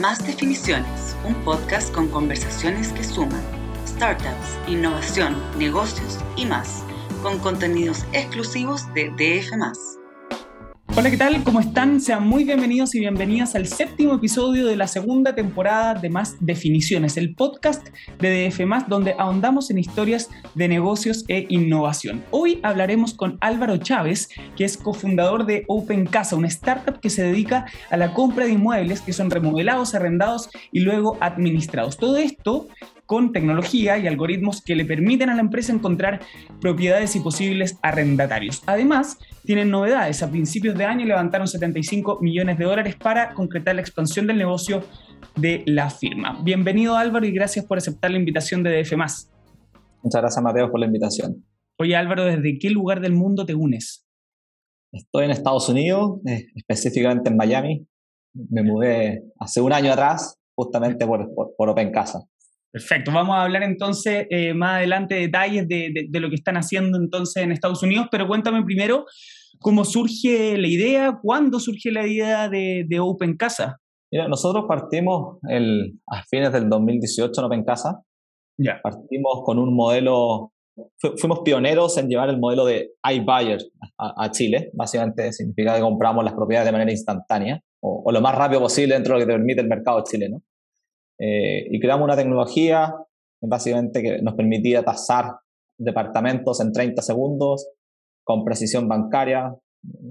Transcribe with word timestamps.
Más 0.00 0.26
Definiciones, 0.26 1.14
un 1.22 1.34
podcast 1.44 1.92
con 1.92 2.08
conversaciones 2.08 2.88
que 2.92 3.04
suman 3.04 3.42
startups, 3.86 4.56
innovación, 4.66 5.36
negocios 5.58 6.18
y 6.34 6.46
más, 6.46 6.82
con 7.22 7.38
contenidos 7.38 8.06
exclusivos 8.14 8.86
de 8.94 9.10
DF. 9.10 9.91
Hola, 11.02 11.10
¿qué 11.10 11.16
tal? 11.16 11.42
¿Cómo 11.42 11.58
están? 11.58 12.00
Sean 12.00 12.28
muy 12.28 12.44
bienvenidos 12.44 12.94
y 12.94 13.00
bienvenidas 13.00 13.56
al 13.56 13.66
séptimo 13.66 14.14
episodio 14.14 14.68
de 14.68 14.76
la 14.76 14.86
segunda 14.86 15.34
temporada 15.34 15.94
de 15.94 16.08
Más 16.08 16.36
Definiciones, 16.38 17.16
el 17.16 17.34
podcast 17.34 17.88
de 18.20 18.48
DF, 18.48 18.86
donde 18.86 19.16
ahondamos 19.18 19.72
en 19.72 19.78
historias 19.78 20.30
de 20.54 20.68
negocios 20.68 21.24
e 21.26 21.46
innovación. 21.48 22.22
Hoy 22.30 22.60
hablaremos 22.62 23.14
con 23.14 23.36
Álvaro 23.40 23.78
Chávez, 23.78 24.28
que 24.56 24.64
es 24.64 24.76
cofundador 24.76 25.44
de 25.44 25.64
Open 25.66 26.06
Casa, 26.06 26.36
una 26.36 26.46
startup 26.46 27.00
que 27.00 27.10
se 27.10 27.24
dedica 27.24 27.66
a 27.90 27.96
la 27.96 28.14
compra 28.14 28.44
de 28.44 28.52
inmuebles 28.52 29.00
que 29.00 29.12
son 29.12 29.28
remodelados, 29.28 29.96
arrendados 29.96 30.50
y 30.70 30.82
luego 30.82 31.18
administrados. 31.20 31.96
Todo 31.96 32.16
esto 32.16 32.68
con 33.12 33.30
tecnología 33.30 33.98
y 33.98 34.06
algoritmos 34.06 34.62
que 34.62 34.74
le 34.74 34.86
permiten 34.86 35.28
a 35.28 35.34
la 35.34 35.42
empresa 35.42 35.70
encontrar 35.70 36.20
propiedades 36.62 37.14
y 37.14 37.20
posibles 37.20 37.78
arrendatarios. 37.82 38.62
Además, 38.64 39.18
tienen 39.44 39.68
novedades. 39.68 40.22
A 40.22 40.30
principios 40.30 40.78
de 40.78 40.86
año 40.86 41.04
levantaron 41.04 41.46
75 41.46 42.20
millones 42.22 42.56
de 42.56 42.64
dólares 42.64 42.96
para 42.96 43.34
concretar 43.34 43.74
la 43.74 43.82
expansión 43.82 44.26
del 44.26 44.38
negocio 44.38 44.82
de 45.36 45.62
la 45.66 45.90
firma. 45.90 46.40
Bienvenido 46.42 46.96
Álvaro 46.96 47.26
y 47.26 47.32
gracias 47.32 47.66
por 47.66 47.76
aceptar 47.76 48.10
la 48.10 48.16
invitación 48.16 48.62
de 48.62 48.82
DF. 48.82 48.92
Muchas 50.02 50.22
gracias 50.22 50.42
Mateo 50.42 50.70
por 50.70 50.80
la 50.80 50.86
invitación. 50.86 51.44
Oye 51.80 51.94
Álvaro, 51.94 52.24
¿desde 52.24 52.58
qué 52.58 52.70
lugar 52.70 53.02
del 53.02 53.12
mundo 53.12 53.44
te 53.44 53.54
unes? 53.54 54.06
Estoy 54.90 55.26
en 55.26 55.32
Estados 55.32 55.68
Unidos, 55.68 56.18
eh, 56.26 56.46
específicamente 56.54 57.28
en 57.28 57.36
Miami. 57.36 57.86
Me 58.32 58.62
mudé 58.62 59.22
hace 59.38 59.60
un 59.60 59.74
año 59.74 59.92
atrás 59.92 60.38
justamente 60.54 61.06
por, 61.06 61.30
por, 61.34 61.54
por 61.54 61.68
Open 61.68 61.92
Casa. 61.92 62.26
Perfecto, 62.72 63.12
vamos 63.12 63.36
a 63.36 63.42
hablar 63.42 63.62
entonces 63.64 64.26
eh, 64.30 64.54
más 64.54 64.78
adelante 64.78 65.14
detalles 65.14 65.68
de, 65.68 65.92
de, 66.08 66.20
lo 66.20 66.30
que 66.30 66.36
están 66.36 66.56
haciendo 66.56 66.96
entonces 66.96 67.42
en 67.42 67.52
Estados 67.52 67.82
Unidos, 67.82 68.06
pero 68.10 68.26
cuéntame 68.26 68.64
primero 68.64 69.04
cómo 69.58 69.84
surge 69.84 70.56
la 70.56 70.66
idea, 70.66 71.18
cuándo 71.22 71.60
surge 71.60 71.90
la 71.90 72.06
idea 72.06 72.48
de, 72.48 72.86
de 72.88 72.98
Open 72.98 73.36
Casa. 73.36 73.78
Mira, 74.10 74.26
nosotros 74.26 74.64
partimos 74.66 75.38
el, 75.48 75.98
a 76.06 76.22
fines 76.24 76.52
del 76.52 76.68
2018 76.68 77.32
en 77.40 77.44
Open 77.44 77.64
Casa. 77.64 78.02
Ya. 78.58 78.80
Partimos 78.82 79.42
con 79.44 79.58
un 79.58 79.74
modelo, 79.74 80.52
fuimos 81.18 81.40
pioneros 81.40 81.96
en 81.98 82.08
llevar 82.08 82.30
el 82.30 82.38
modelo 82.38 82.64
de 82.64 82.92
iBuyer 83.10 83.58
a, 83.98 84.24
a, 84.24 84.30
Chile. 84.30 84.70
Básicamente 84.74 85.32
significa 85.32 85.76
que 85.76 85.80
compramos 85.80 86.24
las 86.24 86.34
propiedades 86.34 86.66
de 86.66 86.72
manera 86.72 86.90
instantánea 86.90 87.60
o, 87.80 88.02
o, 88.04 88.12
lo 88.12 88.20
más 88.20 88.34
rápido 88.34 88.60
posible 88.60 88.94
dentro 88.94 89.14
de 89.14 89.20
lo 89.20 89.26
que 89.26 89.32
te 89.32 89.38
permite 89.38 89.60
el 89.62 89.68
mercado 89.68 90.02
chileno. 90.04 90.42
Eh, 91.18 91.66
y 91.70 91.80
creamos 91.80 92.04
una 92.04 92.16
tecnología 92.16 92.94
básicamente 93.40 94.02
que 94.02 94.22
nos 94.22 94.34
permitía 94.34 94.84
tasar 94.84 95.36
departamentos 95.78 96.60
en 96.60 96.72
30 96.72 97.02
segundos 97.02 97.68
con 98.24 98.44
precisión 98.44 98.88
bancaria. 98.88 99.54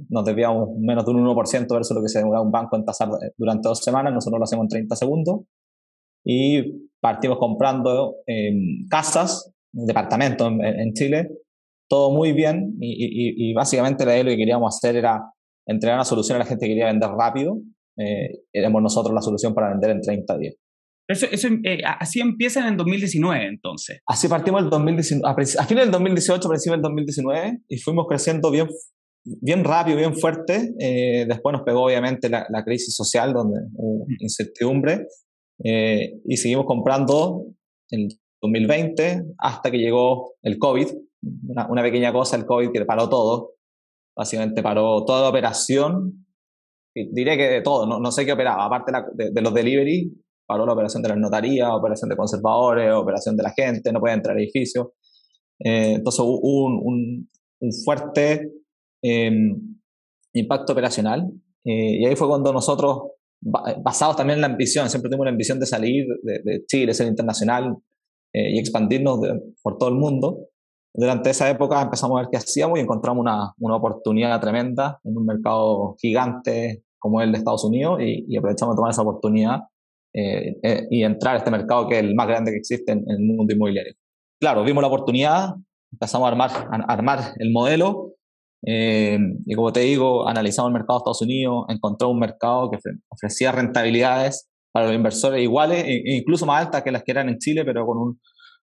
Nos 0.10 0.26
desviamos 0.26 0.70
menos 0.78 1.06
de 1.06 1.12
un 1.12 1.26
1% 1.26 1.74
versus 1.74 1.96
lo 1.96 2.02
que 2.02 2.10
se 2.10 2.20
demora 2.20 2.42
un 2.42 2.52
banco 2.52 2.76
en 2.76 2.86
tasar 2.86 3.10
durante 3.38 3.70
dos 3.70 3.80
semanas. 3.80 4.14
Nosotros 4.14 4.40
lo 4.40 4.44
hacemos 4.44 4.66
en 4.66 4.70
30 4.70 4.96
segundos. 4.96 5.42
Y 6.26 6.90
partimos 7.00 7.40
comprando 7.40 8.18
eh, 8.28 8.52
casas, 8.90 9.52
departamentos 9.72 10.52
en, 10.52 10.94
Chile, 10.94 11.30
todo 11.90 12.12
muy 12.12 12.34
bien. 12.34 12.76
Y, 12.80 13.50
y, 13.50 13.54
básicamente 13.54 14.06
la 14.06 14.14
idea 14.14 14.24
lo 14.26 14.30
que 14.32 14.38
queríamos 14.38 14.76
hacer 14.76 14.98
era 14.98 15.34
entregar 15.66 15.98
una 15.98 16.06
solución 16.06 16.36
a 16.36 16.40
la 16.40 16.46
gente 16.46 16.66
que 16.66 16.72
quería 16.72 16.88
vender 16.88 17.10
rápido. 17.10 17.58
Eh, 17.98 18.44
éramos 18.54 18.82
nosotros 18.82 19.14
la 19.14 19.22
solución 19.22 19.54
para 19.54 19.70
vender 19.70 19.92
en 19.92 20.02
30 20.02 20.38
días. 20.38 20.56
Eso, 21.12 21.28
eso 21.32 21.48
eh, 21.64 21.82
así 22.00 22.20
empieza 22.20 22.62
en 22.62 22.68
el 22.68 22.78
2019, 22.78 23.46
entonces. 23.46 24.00
Así 24.06 24.28
partimos 24.28 24.64
el 24.64 24.70
2019, 24.70 25.34
a, 25.60 25.66
fines 25.66 25.84
del 25.84 25.92
2018, 25.92 26.48
a 26.48 26.50
principios 26.50 26.78
del 26.78 26.82
2019, 26.82 27.60
y 27.68 27.78
fuimos 27.80 28.06
creciendo 28.08 28.50
bien, 28.50 28.68
bien 29.24 29.64
rápido, 29.64 29.98
bien 29.98 30.16
fuerte. 30.16 30.74
Eh, 30.80 31.26
después 31.28 31.54
nos 31.54 31.64
pegó, 31.64 31.86
obviamente, 31.86 32.30
la, 32.30 32.46
la, 32.50 32.64
crisis 32.64 32.96
social, 32.96 33.34
donde 33.34 33.60
hubo 33.76 34.06
incertidumbre, 34.20 35.08
eh, 35.64 36.14
y 36.26 36.38
seguimos 36.38 36.66
comprando 36.66 37.46
en 37.90 38.08
2020 38.42 39.24
hasta 39.38 39.70
que 39.70 39.78
llegó 39.78 40.36
el 40.42 40.58
COVID, 40.58 40.88
una, 41.50 41.68
una, 41.70 41.84
pequeña 41.84 42.12
cosa, 42.12 42.38
el 42.38 42.46
COVID 42.46 42.72
que 42.72 42.86
paró 42.86 43.10
todo. 43.10 43.52
Básicamente 44.16 44.64
paró 44.64 45.06
toda 45.06 45.22
la 45.22 45.30
operación, 45.30 46.26
diré 46.94 47.38
que 47.38 47.48
de 47.48 47.62
todo, 47.62 47.86
no, 47.86 48.00
no 48.00 48.12
sé 48.12 48.26
qué 48.26 48.34
operaba, 48.34 48.66
aparte 48.66 48.92
de, 48.92 49.26
de, 49.26 49.32
de 49.32 49.42
los 49.42 49.54
delivery, 49.54 50.12
paró 50.52 50.66
la 50.66 50.74
operación 50.74 51.02
de 51.02 51.08
las 51.08 51.18
notarías, 51.18 51.70
operación 51.72 52.10
de 52.10 52.18
conservadores, 52.18 52.94
operación 52.94 53.38
de 53.38 53.44
la 53.44 53.52
gente, 53.52 53.90
no 53.94 54.02
puede 54.02 54.16
entrar 54.16 54.36
a 54.36 54.40
edificios. 54.42 54.88
Eh, 55.58 55.94
entonces 55.94 56.20
hubo 56.20 56.42
un, 56.42 57.30
un, 57.62 57.74
fuerte 57.86 58.52
em, 59.02 59.78
impacto 60.34 60.74
operacional 60.74 61.32
eh, 61.64 62.00
y 62.02 62.06
ahí 62.06 62.18
fue 62.18 62.28
cuando 62.28 62.52
nosotros, 62.52 63.12
basados 63.40 64.18
también 64.18 64.38
en 64.38 64.42
la 64.42 64.48
ambición, 64.48 64.90
siempre 64.90 65.10
tuvimos 65.10 65.26
la 65.26 65.32
ambición 65.32 65.58
de 65.58 65.66
salir 65.66 66.06
de, 66.22 66.42
de 66.44 66.66
Chile, 66.66 66.94
ser 66.94 67.08
internacional 67.08 67.78
eh, 68.34 68.52
y 68.52 68.60
expandirnos 68.60 69.20
por 69.64 69.78
todo 69.78 69.88
el 69.88 69.96
mundo. 69.96 70.50
Durante 70.94 71.30
esa 71.30 71.50
época 71.50 71.82
empezamos 71.82 72.18
a 72.18 72.24
ver 72.24 72.30
qué 72.30 72.38
hacíamos 72.38 72.78
y 72.78 72.82
encontramos 72.82 73.22
una, 73.22 73.54
una 73.60 73.78
oportunidad 73.78 74.42
tremenda 74.42 75.00
en 75.06 75.16
un 75.16 75.26
mercado 75.26 75.96
gigante 75.98 76.84
como 77.00 77.22
el 77.22 77.32
de 77.32 77.38
Estados 77.38 77.64
Unidos 77.64 78.02
y, 78.02 78.26
y 78.28 78.36
aprovechamos 78.36 78.76
de 78.76 78.78
tomar 78.78 78.92
esa 78.92 79.02
oportunidad 79.04 79.62
eh, 80.14 80.58
eh, 80.64 80.88
y 80.90 81.04
entrar 81.04 81.36
a 81.36 81.38
este 81.38 81.52
mercado 81.52 81.88
que 81.88 81.98
es 81.98 82.04
el 82.04 82.16
más 82.16 82.28
grande 82.28 82.52
que 82.52 82.58
existe 82.58 82.92
en, 82.92 83.04
el 83.08 83.20
mundo 83.20 83.54
inmobiliario. 83.54 83.94
Claro, 84.40 84.64
vimos 84.64 84.82
la 84.82 84.88
oportunidad, 84.88 85.56
empezamos 85.92 86.26
a 86.26 86.30
armar, 86.30 86.52
a 86.52 86.94
armar 86.94 87.20
el 87.38 87.52
modelo 87.52 88.16
eh, 88.66 89.18
y 89.46 89.56
como 89.56 89.72
te 89.72 89.82
digo, 89.82 90.28
analizamos 90.28 90.70
el 90.70 90.74
mercado 90.74 91.00
de 91.00 91.02
Estados 91.02 91.22
Unidos, 91.22 91.66
encontramos 91.70 92.14
un 92.14 92.20
mercado 92.20 92.70
que 92.70 92.78
ofrecía 93.10 93.52
rentabilidades 93.52 94.50
para 94.72 94.88
los 94.88 94.96
inversores 94.96 95.42
iguales 95.42 95.84
e 95.86 96.16
incluso 96.16 96.46
más 96.46 96.66
altas 96.66 96.84
que 96.84 96.92
las 96.92 97.04
que 97.04 97.12
eran 97.12 97.30
en 97.30 97.38
Chile, 97.40 97.66
pero 97.66 97.86
con 97.86 97.98
un, 97.98 98.22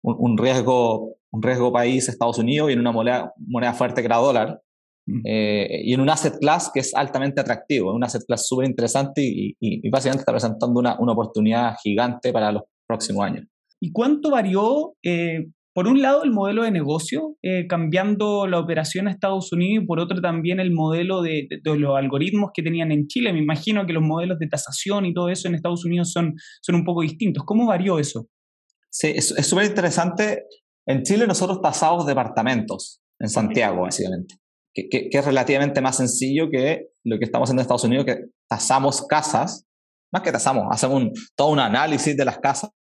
un, 0.01 0.16
un 0.19 0.38
riesgo, 0.38 1.16
un 1.31 1.41
riesgo 1.41 1.72
país 1.72 2.07
Estados 2.07 2.38
Unidos 2.38 2.69
y 2.69 2.73
en 2.73 2.79
una 2.79 2.91
moneda, 2.91 3.33
moneda 3.38 3.73
fuerte 3.73 4.01
que 4.01 4.07
era 4.07 4.17
dólar. 4.17 4.61
Eh, 5.23 5.81
y 5.85 5.93
en 5.93 6.01
un 6.01 6.09
asset 6.09 6.37
class 6.39 6.69
que 6.73 6.81
es 6.81 6.93
altamente 6.93 7.41
atractivo, 7.41 7.93
un 7.93 8.03
asset 8.03 8.23
class 8.25 8.47
súper 8.47 8.67
interesante 8.67 9.21
y, 9.23 9.55
y, 9.59 9.89
básicamente 9.89 10.21
está 10.21 10.31
presentando 10.31 10.79
una, 10.79 10.99
una, 10.99 11.13
oportunidad 11.13 11.75
gigante 11.81 12.31
para 12.31 12.51
los 12.51 12.63
próximos 12.87 13.25
años. 13.25 13.45
¿Y 13.79 13.91
cuánto 13.91 14.29
varió, 14.29 14.93
eh, 15.03 15.47
por 15.73 15.87
un 15.87 16.01
lado, 16.01 16.23
el 16.23 16.31
modelo 16.31 16.63
de 16.63 16.71
negocio, 16.71 17.37
eh, 17.41 17.65
cambiando 17.67 18.45
la 18.45 18.59
operación 18.59 19.07
a 19.07 19.11
Estados 19.11 19.51
Unidos 19.51 19.83
y 19.83 19.87
por 19.87 19.99
otro 19.99 20.21
también 20.21 20.59
el 20.59 20.71
modelo 20.71 21.21
de, 21.21 21.47
de, 21.49 21.59
de, 21.63 21.79
los 21.79 21.97
algoritmos 21.97 22.51
que 22.53 22.61
tenían 22.61 22.91
en 22.91 23.07
Chile? 23.07 23.33
Me 23.33 23.39
imagino 23.39 23.85
que 23.85 23.93
los 23.93 24.03
modelos 24.03 24.37
de 24.37 24.47
tasación 24.47 25.05
y 25.05 25.13
todo 25.13 25.29
eso 25.29 25.47
en 25.47 25.55
Estados 25.55 25.85
Unidos 25.85 26.11
son, 26.11 26.35
son 26.61 26.75
un 26.75 26.83
poco 26.83 27.01
distintos. 27.01 27.43
¿Cómo 27.45 27.66
varió 27.66 27.99
eso? 27.99 28.27
Sí, 28.91 29.07
es 29.16 29.47
súper 29.47 29.66
interesante. 29.66 30.43
En 30.85 31.03
Chile 31.03 31.25
nosotros 31.27 31.61
tasamos 31.61 32.05
departamentos, 32.05 33.01
en 33.19 33.29
Santiago, 33.29 33.83
básicamente 33.83 34.35
que, 34.74 34.90
que, 34.90 35.09
que, 35.09 35.18
es 35.18 35.25
relativamente 35.25 35.81
más 35.81 35.97
sencillo 35.97 36.50
que 36.50 36.90
lo 37.03 37.18
que 37.18 37.25
estamos 37.25 37.47
haciendo 37.47 37.62
en 37.62 37.63
Estados 37.63 37.84
Unidos, 37.84 38.06
que 38.06 38.25
tasamos 38.47 39.06
casas, 39.07 39.66
más 40.12 40.22
que 40.22 40.31
tasamos, 40.31 40.66
hacemos 40.72 41.02
un, 41.02 41.13
todo 41.35 41.50
un 41.50 41.59
análisis 41.59 42.16
de 42.16 42.25
las 42.25 42.40
casas 42.40 42.72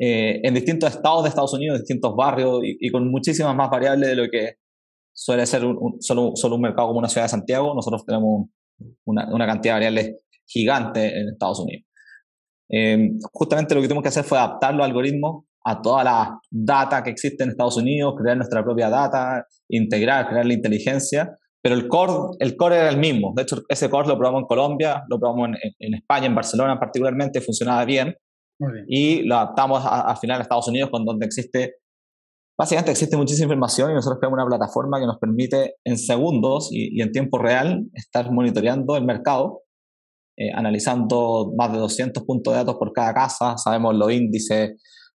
eh, 0.00 0.40
en 0.44 0.54
distintos 0.54 0.90
estados 0.90 1.24
de 1.24 1.28
Estados 1.28 1.52
Unidos, 1.54 1.78
distintos 1.78 2.14
barrios 2.14 2.60
y, 2.62 2.76
y, 2.80 2.90
con 2.90 3.10
muchísimas 3.10 3.54
más 3.56 3.68
variables 3.68 4.08
de 4.08 4.14
lo 4.14 4.30
que 4.30 4.54
suele 5.12 5.44
ser 5.44 5.64
un, 5.64 5.76
un, 5.80 6.00
solo, 6.00 6.32
solo, 6.36 6.54
un 6.54 6.62
mercado 6.62 6.88
como 6.88 7.00
una 7.00 7.08
ciudad 7.08 7.24
de 7.24 7.30
Santiago. 7.30 7.74
Nosotros 7.74 8.06
tenemos 8.06 8.48
una, 9.04 9.28
una 9.34 9.46
cantidad 9.46 9.74
de 9.74 9.76
variables 9.76 10.16
gigante 10.46 11.20
en 11.20 11.30
Estados 11.30 11.58
Unidos. 11.58 11.84
Eh, 12.70 13.10
justamente 13.32 13.74
lo 13.74 13.80
que 13.80 13.88
tuvimos 13.88 14.02
que 14.02 14.10
hacer 14.10 14.24
fue 14.24 14.38
adaptar 14.38 14.74
los 14.74 14.86
algoritmos 14.86 15.46
a 15.68 15.82
toda 15.82 16.02
la 16.02 16.40
data 16.50 17.02
que 17.02 17.10
existe 17.10 17.44
en 17.44 17.50
Estados 17.50 17.76
Unidos, 17.76 18.14
crear 18.16 18.36
nuestra 18.36 18.64
propia 18.64 18.88
data, 18.88 19.44
integrar, 19.68 20.28
crear 20.28 20.46
la 20.46 20.54
inteligencia, 20.54 21.36
pero 21.62 21.74
el 21.74 21.88
core, 21.88 22.36
el 22.38 22.56
core 22.56 22.76
era 22.76 22.88
el 22.88 22.96
mismo. 22.96 23.32
De 23.36 23.42
hecho, 23.42 23.62
ese 23.68 23.90
core 23.90 24.08
lo 24.08 24.16
probamos 24.16 24.42
en 24.42 24.46
Colombia, 24.46 25.02
lo 25.10 25.18
probamos 25.20 25.50
en, 25.50 25.72
en 25.78 25.94
España, 25.94 26.26
en 26.26 26.34
Barcelona 26.34 26.78
particularmente, 26.78 27.42
funcionaba 27.42 27.84
bien. 27.84 28.14
bien. 28.58 28.84
Y 28.88 29.22
lo 29.24 29.36
adaptamos 29.36 29.84
al 29.84 30.16
final 30.16 30.38
a 30.38 30.42
Estados 30.42 30.68
Unidos, 30.68 30.88
con 30.90 31.04
donde 31.04 31.26
existe, 31.26 31.74
básicamente 32.58 32.92
existe 32.92 33.18
muchísima 33.18 33.52
información 33.52 33.90
y 33.90 33.94
nosotros 33.94 34.20
creamos 34.20 34.38
una 34.38 34.46
plataforma 34.46 34.98
que 34.98 35.06
nos 35.06 35.18
permite 35.18 35.74
en 35.84 35.98
segundos 35.98 36.70
y, 36.72 36.98
y 36.98 37.02
en 37.02 37.12
tiempo 37.12 37.38
real 37.38 37.84
estar 37.92 38.32
monitoreando 38.32 38.96
el 38.96 39.04
mercado, 39.04 39.64
eh, 40.40 40.52
analizando 40.54 41.52
más 41.58 41.72
de 41.72 41.78
200 41.78 42.22
puntos 42.22 42.54
de 42.54 42.58
datos 42.58 42.76
por 42.76 42.92
cada 42.92 43.12
casa, 43.12 43.58
sabemos 43.58 43.96
los 43.96 44.12
índices, 44.12 44.70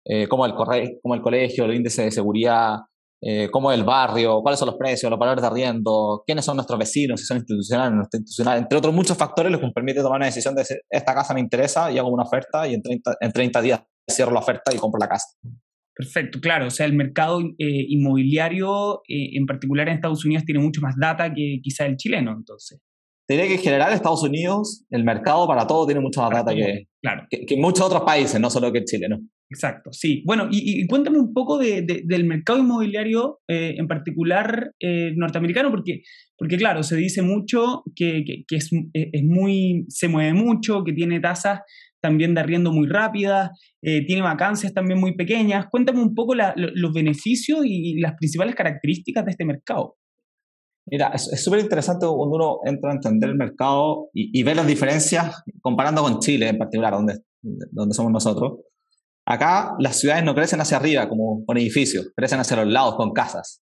eh, 0.04 0.28
como, 0.28 0.46
el 0.46 0.54
corre 0.54 0.98
como 1.02 1.14
el 1.14 1.22
colegio, 1.22 1.66
los 1.66 1.76
índices 1.76 2.04
de 2.04 2.10
seguridad, 2.10 2.78
eh, 3.24 3.48
cómo 3.52 3.70
el 3.70 3.84
barrio, 3.84 4.40
cuáles 4.42 4.58
son 4.58 4.66
los 4.66 4.76
precios, 4.76 5.08
los 5.08 5.18
valores 5.18 5.42
de 5.42 5.46
arriendo, 5.46 6.24
quiénes 6.26 6.44
son 6.44 6.56
nuestros 6.56 6.78
vecinos, 6.78 7.20
si 7.20 7.26
son 7.26 7.36
institucionales 7.36 7.92
o 7.92 7.96
no 7.96 8.02
institucionales, 8.02 8.62
entre 8.62 8.78
otros 8.78 8.92
muchos 8.92 9.16
factores, 9.16 9.52
les 9.52 9.72
permite 9.72 10.00
tomar 10.00 10.16
una 10.16 10.26
decisión 10.26 10.54
de 10.54 10.62
decir, 10.62 10.78
esta 10.90 11.14
casa 11.14 11.32
me 11.32 11.40
interesa 11.40 11.90
y 11.92 11.98
hago 11.98 12.08
una 12.08 12.24
oferta 12.24 12.66
y 12.66 12.74
en 12.74 12.82
30, 12.82 13.16
en 13.20 13.32
30 13.32 13.62
días 13.62 13.82
cierro 14.10 14.32
la 14.32 14.40
oferta 14.40 14.74
y 14.74 14.78
compro 14.78 14.98
la 14.98 15.08
casa. 15.08 15.28
Perfecto, 15.94 16.40
claro. 16.40 16.66
O 16.66 16.70
sea, 16.70 16.86
el 16.86 16.94
mercado 16.94 17.40
eh, 17.40 17.86
inmobiliario, 17.88 19.02
eh, 19.08 19.36
en 19.36 19.46
particular 19.46 19.88
en 19.88 19.94
Estados 19.94 20.24
Unidos, 20.24 20.44
tiene 20.44 20.60
mucho 20.60 20.80
más 20.80 20.94
data 20.98 21.32
que 21.32 21.60
quizá 21.62 21.86
el 21.86 21.96
chileno, 21.96 22.32
entonces. 22.32 22.80
Diría 23.28 23.46
que 23.46 23.54
en 23.54 23.60
general 23.60 23.92
Estados 23.92 24.22
Unidos, 24.22 24.84
el 24.90 25.04
mercado 25.04 25.46
para 25.46 25.66
todo 25.66 25.86
tiene 25.86 26.00
mucha 26.00 26.22
más 26.22 26.30
data 26.30 26.54
que, 26.54 26.86
claro. 27.00 27.26
que, 27.30 27.56
muchos 27.56 27.86
otros 27.86 28.02
países, 28.02 28.40
no 28.40 28.50
solo 28.50 28.72
que 28.72 28.78
el 28.78 28.84
chileno. 28.84 29.18
Exacto, 29.52 29.92
sí. 29.92 30.22
Bueno, 30.24 30.48
y, 30.50 30.86
cuéntame 30.86 31.18
un 31.18 31.34
poco 31.34 31.58
de, 31.58 31.82
del 31.82 32.24
mercado 32.24 32.58
inmobiliario, 32.58 33.40
eh, 33.48 33.74
en 33.76 33.86
particular 33.86 34.72
norteamericano, 35.14 35.70
porque, 35.70 36.02
porque 36.38 36.56
claro, 36.56 36.82
se 36.82 36.96
dice 36.96 37.20
mucho 37.20 37.82
que, 37.94 38.24
que, 38.24 38.56
es, 38.56 38.70
muy, 39.22 39.84
se 39.88 40.08
mueve 40.08 40.32
mucho, 40.32 40.84
que 40.84 40.94
tiene 40.94 41.20
tasas 41.20 41.60
también 42.00 42.34
de 42.34 42.40
arriendo 42.40 42.72
muy 42.72 42.88
rápida, 42.88 43.52
eh, 43.82 44.06
tiene 44.06 44.22
vacancias 44.22 44.72
también 44.72 44.98
muy 44.98 45.14
pequeñas. 45.14 45.66
Cuéntame 45.70 46.00
un 46.00 46.14
poco 46.14 46.34
los 46.34 46.92
beneficios 46.94 47.60
y, 47.64 48.00
las 48.00 48.14
principales 48.16 48.54
características 48.54 49.26
de 49.26 49.30
este 49.32 49.44
mercado. 49.44 49.96
Mira, 50.86 51.12
es 51.14 51.44
súper 51.44 51.60
interesante 51.60 52.06
cuando 52.06 52.36
uno 52.36 52.58
entra 52.64 52.90
a 52.90 52.94
entender 52.94 53.28
el 53.28 53.36
mercado 53.36 54.08
y, 54.14 54.36
y, 54.36 54.42
ve 54.42 54.54
las 54.54 54.66
diferencias 54.66 55.42
comparando 55.60 56.02
con 56.02 56.18
Chile 56.20 56.48
en 56.48 56.58
particular, 56.58 56.94
donde, 56.94 57.18
donde 57.42 57.94
somos 57.94 58.12
nosotros. 58.12 58.60
Acá 59.32 59.74
las 59.78 59.98
ciudades 59.98 60.24
no 60.24 60.34
crecen 60.34 60.60
hacia 60.60 60.76
arriba 60.76 61.08
como 61.08 61.42
con 61.46 61.56
edificios, 61.56 62.12
crecen 62.14 62.38
hacia 62.38 62.58
los 62.58 62.66
lados 62.66 62.96
con 62.96 63.12
casas. 63.12 63.62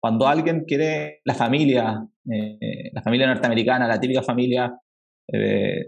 Cuando 0.00 0.28
alguien 0.28 0.64
quiere, 0.64 1.22
la 1.24 1.34
familia, 1.34 2.06
eh, 2.30 2.92
la 2.92 3.02
familia 3.02 3.26
norteamericana, 3.26 3.88
la 3.88 3.98
típica 3.98 4.22
familia, 4.22 4.78
eh, 5.32 5.86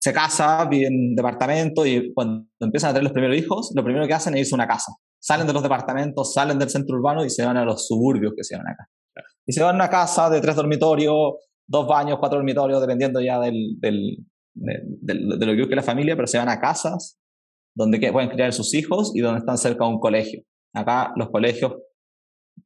se 0.00 0.12
casa, 0.14 0.64
vive 0.64 0.86
en 0.86 1.14
departamento 1.14 1.84
y 1.84 2.14
cuando 2.14 2.46
empiezan 2.60 2.88
a 2.88 2.92
tener 2.94 3.04
los 3.04 3.12
primeros 3.12 3.36
hijos, 3.36 3.72
lo 3.74 3.84
primero 3.84 4.06
que 4.06 4.14
hacen 4.14 4.32
es 4.32 4.40
irse 4.40 4.54
a 4.54 4.56
una 4.56 4.66
casa. 4.66 4.90
Salen 5.20 5.46
de 5.46 5.52
los 5.52 5.62
departamentos, 5.62 6.32
salen 6.32 6.58
del 6.58 6.70
centro 6.70 6.96
urbano 6.96 7.22
y 7.22 7.28
se 7.28 7.44
van 7.44 7.58
a 7.58 7.64
los 7.66 7.86
suburbios 7.86 8.32
que 8.34 8.42
se 8.42 8.56
van 8.56 8.68
acá. 8.68 8.88
Y 9.44 9.52
se 9.52 9.62
van 9.62 9.74
a 9.74 9.84
una 9.84 9.90
casa 9.90 10.30
de 10.30 10.40
tres 10.40 10.56
dormitorios, 10.56 11.34
dos 11.68 11.86
baños, 11.86 12.16
cuatro 12.18 12.38
dormitorios, 12.38 12.80
dependiendo 12.80 13.20
ya 13.20 13.38
del, 13.38 13.78
del, 13.78 14.16
de, 14.54 15.14
lo 15.14 15.52
que 15.52 15.60
busque 15.60 15.76
la 15.76 15.82
familia, 15.82 16.16
pero 16.16 16.26
se 16.26 16.38
van 16.38 16.48
a 16.48 16.58
casas 16.58 17.19
donde 17.74 18.12
pueden 18.12 18.30
criar 18.30 18.52
sus 18.52 18.74
hijos 18.74 19.12
y 19.14 19.20
donde 19.20 19.40
están 19.40 19.58
cerca 19.58 19.84
de 19.84 19.90
un 19.90 20.00
colegio. 20.00 20.42
Acá 20.72 21.12
los 21.16 21.30
colegios 21.30 21.74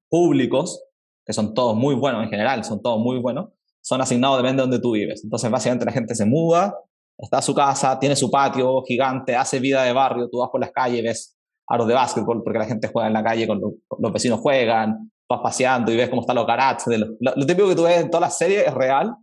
públicos, 0.08 0.82
que 1.24 1.32
son 1.32 1.54
todos 1.54 1.76
muy 1.76 1.94
buenos 1.94 2.22
en 2.22 2.30
general, 2.30 2.64
son 2.64 2.82
todos 2.82 3.00
muy 3.00 3.18
buenos, 3.18 3.50
son 3.82 4.00
asignados 4.00 4.38
depende 4.38 4.62
de 4.62 4.68
donde 4.68 4.80
tú 4.80 4.92
vives. 4.92 5.22
Entonces, 5.24 5.50
básicamente 5.50 5.84
la 5.84 5.92
gente 5.92 6.14
se 6.14 6.24
muda, 6.24 6.74
está 7.18 7.42
su 7.42 7.54
casa, 7.54 7.98
tiene 7.98 8.16
su 8.16 8.30
patio 8.30 8.82
gigante, 8.82 9.36
hace 9.36 9.60
vida 9.60 9.82
de 9.84 9.92
barrio, 9.92 10.28
tú 10.30 10.38
vas 10.38 10.50
por 10.50 10.60
las 10.60 10.72
calles, 10.72 11.02
ves 11.02 11.36
aros 11.66 11.86
de 11.86 11.94
básquetbol 11.94 12.42
porque 12.42 12.58
la 12.58 12.66
gente 12.66 12.88
juega 12.88 13.08
en 13.08 13.14
la 13.14 13.22
calle, 13.22 13.46
con 13.46 13.60
los, 13.60 14.12
vecinos 14.12 14.40
juegan, 14.40 15.10
vas 15.28 15.40
paseando 15.42 15.92
y 15.92 15.96
ves 15.96 16.08
cómo 16.08 16.22
están 16.22 16.36
los 16.36 16.46
garages. 16.46 16.86
Lo, 17.20 17.46
típico 17.46 17.68
que 17.68 17.76
tú 17.76 17.84
ves 17.84 18.00
en 18.00 18.10
todas 18.10 18.28
las 18.28 18.38
series 18.38 18.66
es 18.66 18.74
real 18.74 19.14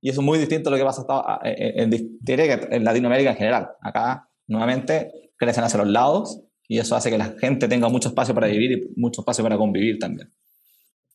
y 0.00 0.10
eso 0.10 0.20
es 0.20 0.24
muy 0.24 0.38
distinto 0.38 0.68
a 0.68 0.72
lo 0.72 0.78
que 0.78 0.84
pasa 0.84 1.04
en, 1.44 1.92
en, 1.92 2.72
en 2.72 2.84
Latinoamérica 2.84 3.30
en 3.30 3.36
general. 3.36 3.70
Acá, 3.80 4.28
nuevamente, 4.46 5.23
crecen 5.36 5.64
hacia 5.64 5.78
los 5.78 5.88
lados 5.88 6.40
y 6.68 6.78
eso 6.78 6.96
hace 6.96 7.10
que 7.10 7.18
la 7.18 7.34
gente 7.38 7.68
tenga 7.68 7.88
mucho 7.88 8.08
espacio 8.08 8.34
para 8.34 8.46
vivir 8.46 8.72
y 8.72 9.00
mucho 9.00 9.20
espacio 9.20 9.44
para 9.44 9.56
convivir 9.56 9.98
también. 9.98 10.30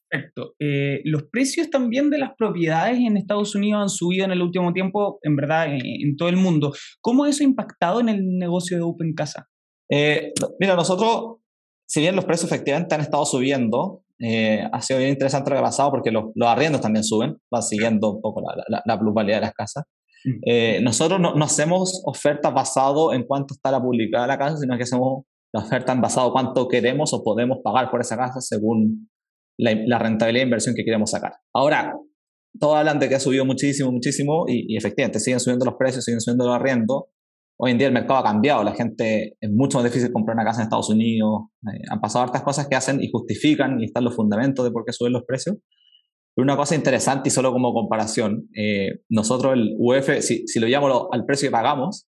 Perfecto. 0.09 0.55
Eh, 0.59 1.01
los 1.05 1.23
precios 1.23 1.69
también 1.69 2.09
de 2.09 2.17
las 2.17 2.31
propiedades 2.35 2.99
en 2.99 3.17
Estados 3.17 3.53
Unidos 3.53 3.81
han 3.81 3.89
subido 3.89 4.25
en 4.25 4.31
el 4.31 4.41
último 4.41 4.73
tiempo, 4.73 5.19
en 5.21 5.35
verdad, 5.35 5.67
en, 5.69 6.17
todo 6.17 6.29
el 6.29 6.37
mundo. 6.37 6.73
¿Cómo 6.99 7.25
eso 7.25 7.43
ha 7.43 7.47
impactado 7.47 7.99
en 7.99 8.09
el 8.09 8.37
negocio 8.37 8.77
de 8.77 8.83
Open 8.83 9.13
Casa? 9.13 9.47
Eh, 9.87 10.33
mira, 10.59 10.75
nosotros, 10.75 11.37
si 11.87 12.01
bien 12.01 12.15
los 12.15 12.25
precios 12.25 12.51
efectivamente 12.51 12.95
han 12.95 13.01
estado 13.01 13.25
subiendo, 13.25 14.03
eh, 14.19 14.67
ha 14.71 14.81
sido 14.81 14.99
bien 14.99 15.11
interesante 15.11 15.49
lo 15.49 15.55
que 15.55 15.61
ha 15.61 15.63
pasado 15.63 15.91
porque 15.91 16.11
los, 16.11 16.25
los 16.35 16.49
arriendos 16.49 16.81
también 16.81 17.03
suben, 17.03 17.37
van 17.49 17.63
siguiendo 17.63 18.11
un 18.11 18.21
poco 18.21 18.41
la, 18.41 18.81
la, 18.83 18.99
plusvalía 18.99 19.35
de 19.35 19.41
las 19.41 19.53
casas. 19.53 19.85
Mm. 20.25 20.83
nosotros 20.83 21.19
no, 21.19 21.35
no, 21.35 21.45
hacemos 21.45 22.01
ofertas 22.05 22.53
basado 22.53 23.13
en 23.13 23.23
cuánto 23.23 23.53
está 23.53 23.71
la 23.71 23.81
publicada 23.81 24.27
la 24.27 24.37
casa, 24.37 24.57
sino 24.57 24.75
que 24.75 24.83
hacemos 24.83 25.23
la 25.53 25.61
oferta 25.61 25.93
en 25.93 26.01
basado 26.01 26.31
cuánto 26.31 26.67
queremos 26.67 27.13
o 27.13 27.23
podemos 27.23 27.59
pagar 27.63 27.89
por 27.89 28.01
esa 28.01 28.17
casa 28.17 28.39
según 28.41 29.09
la, 29.57 29.99
rentabilidad 29.99 30.43
de 30.43 30.47
inversión 30.47 30.75
que 30.75 30.83
queremos 30.83 31.11
sacar. 31.11 31.33
Ahora, 31.53 31.95
todos 32.59 32.75
hablan 32.75 32.99
de 32.99 33.09
que 33.09 33.15
ha 33.15 33.19
subido 33.19 33.45
muchísimo, 33.45 33.91
muchísimo 33.91 34.45
y, 34.47 34.75
efectivamente 34.77 35.19
siguen 35.19 35.39
subiendo 35.39 35.65
los 35.65 35.75
precios, 35.75 36.05
siguen 36.05 36.21
subiendo 36.21 36.45
los 36.45 36.55
arriendos. 36.55 37.03
Hoy 37.61 37.71
en 37.71 37.77
día 37.77 37.87
el 37.87 37.93
mercado 37.93 38.19
ha 38.19 38.23
cambiado, 38.23 38.63
la 38.63 38.73
gente 38.73 39.35
es 39.39 39.51
mucho 39.51 39.79
más 39.79 39.85
difícil 39.85 40.13
comprar 40.13 40.35
una 40.35 40.45
casa 40.45 40.61
en 40.61 40.63
Estados 40.63 40.89
Unidos. 40.89 41.47
Eh, 41.63 41.81
han 41.89 41.99
pasado 41.99 42.23
hartas 42.23 42.41
cosas 42.41 42.67
que 42.67 42.75
hacen 42.75 43.03
y 43.03 43.09
justifican 43.11 43.81
y 43.81 43.85
están 43.85 44.05
los 44.05 44.15
fundamentos 44.15 44.63
de 44.63 44.71
por 44.71 44.85
qué 44.85 44.93
suben 44.93 45.11
los 45.11 45.23
precios. 45.25 45.57
Una 46.37 46.55
cosa 46.55 46.75
interesante 46.75 47.29
y 47.29 47.31
solo 47.31 47.51
como 47.51 47.73
comparación, 47.73 48.49
eh, 48.55 49.01
nosotros 49.09 49.53
el 49.53 49.75
UF, 49.77 50.21
si, 50.21 50.47
si 50.47 50.59
lo 50.59 50.67
llamo 50.67 51.09
al 51.11 51.25
precio 51.25 51.49
que 51.49 51.51
pagamos, 51.51 52.07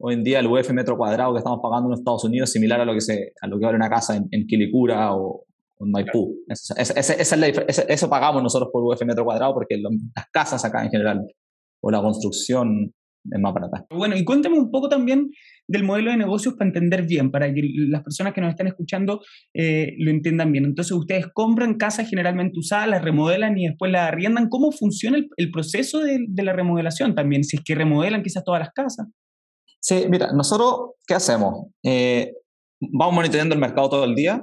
hoy 0.00 0.14
en 0.14 0.24
día 0.24 0.38
el 0.38 0.46
UF 0.46 0.70
metro 0.70 0.96
cuadrado 0.96 1.32
que 1.32 1.38
estamos 1.38 1.60
pagando 1.62 1.88
en 1.88 1.98
Estados 1.98 2.24
Unidos 2.24 2.48
es 2.48 2.52
similar 2.52 2.80
a 2.80 2.84
lo 2.84 2.94
que, 2.94 3.00
se, 3.00 3.32
a 3.40 3.46
lo 3.46 3.58
que 3.58 3.66
vale 3.66 3.76
una 3.76 3.90
casa 3.90 4.16
en, 4.16 4.26
en 4.30 4.46
Quilicura 4.46 5.14
o, 5.14 5.44
en 5.80 5.90
Maipú. 5.90 6.36
eso 6.48 8.10
pagamos 8.10 8.42
nosotros 8.42 8.70
por 8.72 8.82
UF 8.82 9.02
metro 9.04 9.24
cuadrado 9.24 9.54
porque 9.54 9.76
las 9.78 10.26
casas 10.32 10.64
acá 10.64 10.84
en 10.84 10.90
general 10.90 11.26
o 11.80 11.90
la 11.90 12.00
construcción 12.00 12.92
es 13.30 13.40
más 13.40 13.52
barata. 13.52 13.86
Bueno, 13.90 14.16
y 14.16 14.24
cuéntame 14.24 14.58
un 14.58 14.70
poco 14.70 14.88
también 14.88 15.30
del 15.68 15.84
modelo 15.84 16.10
de 16.10 16.16
negocios 16.16 16.54
para 16.54 16.68
entender 16.68 17.06
bien, 17.06 17.30
para 17.30 17.52
que 17.52 17.62
las 17.62 18.02
personas 18.02 18.32
que 18.32 18.40
nos 18.40 18.50
están 18.50 18.66
escuchando 18.66 19.20
eh, 19.54 19.94
lo 19.98 20.10
entiendan 20.10 20.50
bien. 20.50 20.64
Entonces, 20.64 20.92
ustedes 20.92 21.26
compran 21.32 21.74
casas 21.74 22.08
generalmente 22.08 22.58
usadas, 22.58 22.88
las 22.88 23.02
remodelan 23.02 23.56
y 23.58 23.68
después 23.68 23.92
las 23.92 24.08
arriendan. 24.08 24.48
¿Cómo 24.48 24.72
funciona 24.72 25.18
el, 25.36 25.50
proceso 25.50 26.00
de, 26.00 26.26
la 26.42 26.54
remodelación 26.54 27.14
también? 27.14 27.44
Si 27.44 27.58
es 27.58 27.62
que 27.62 27.74
remodelan 27.74 28.22
quizás 28.22 28.44
todas 28.44 28.60
las 28.60 28.70
casas. 28.70 29.06
Sí, 29.80 30.06
mira, 30.08 30.32
nosotros, 30.32 30.94
¿qué 31.06 31.14
hacemos? 31.14 31.66
Eh, 31.84 32.32
vamos 32.80 33.14
monitoreando 33.14 33.54
el 33.54 33.60
mercado 33.60 33.90
todo 33.90 34.04
el 34.04 34.14
día 34.14 34.42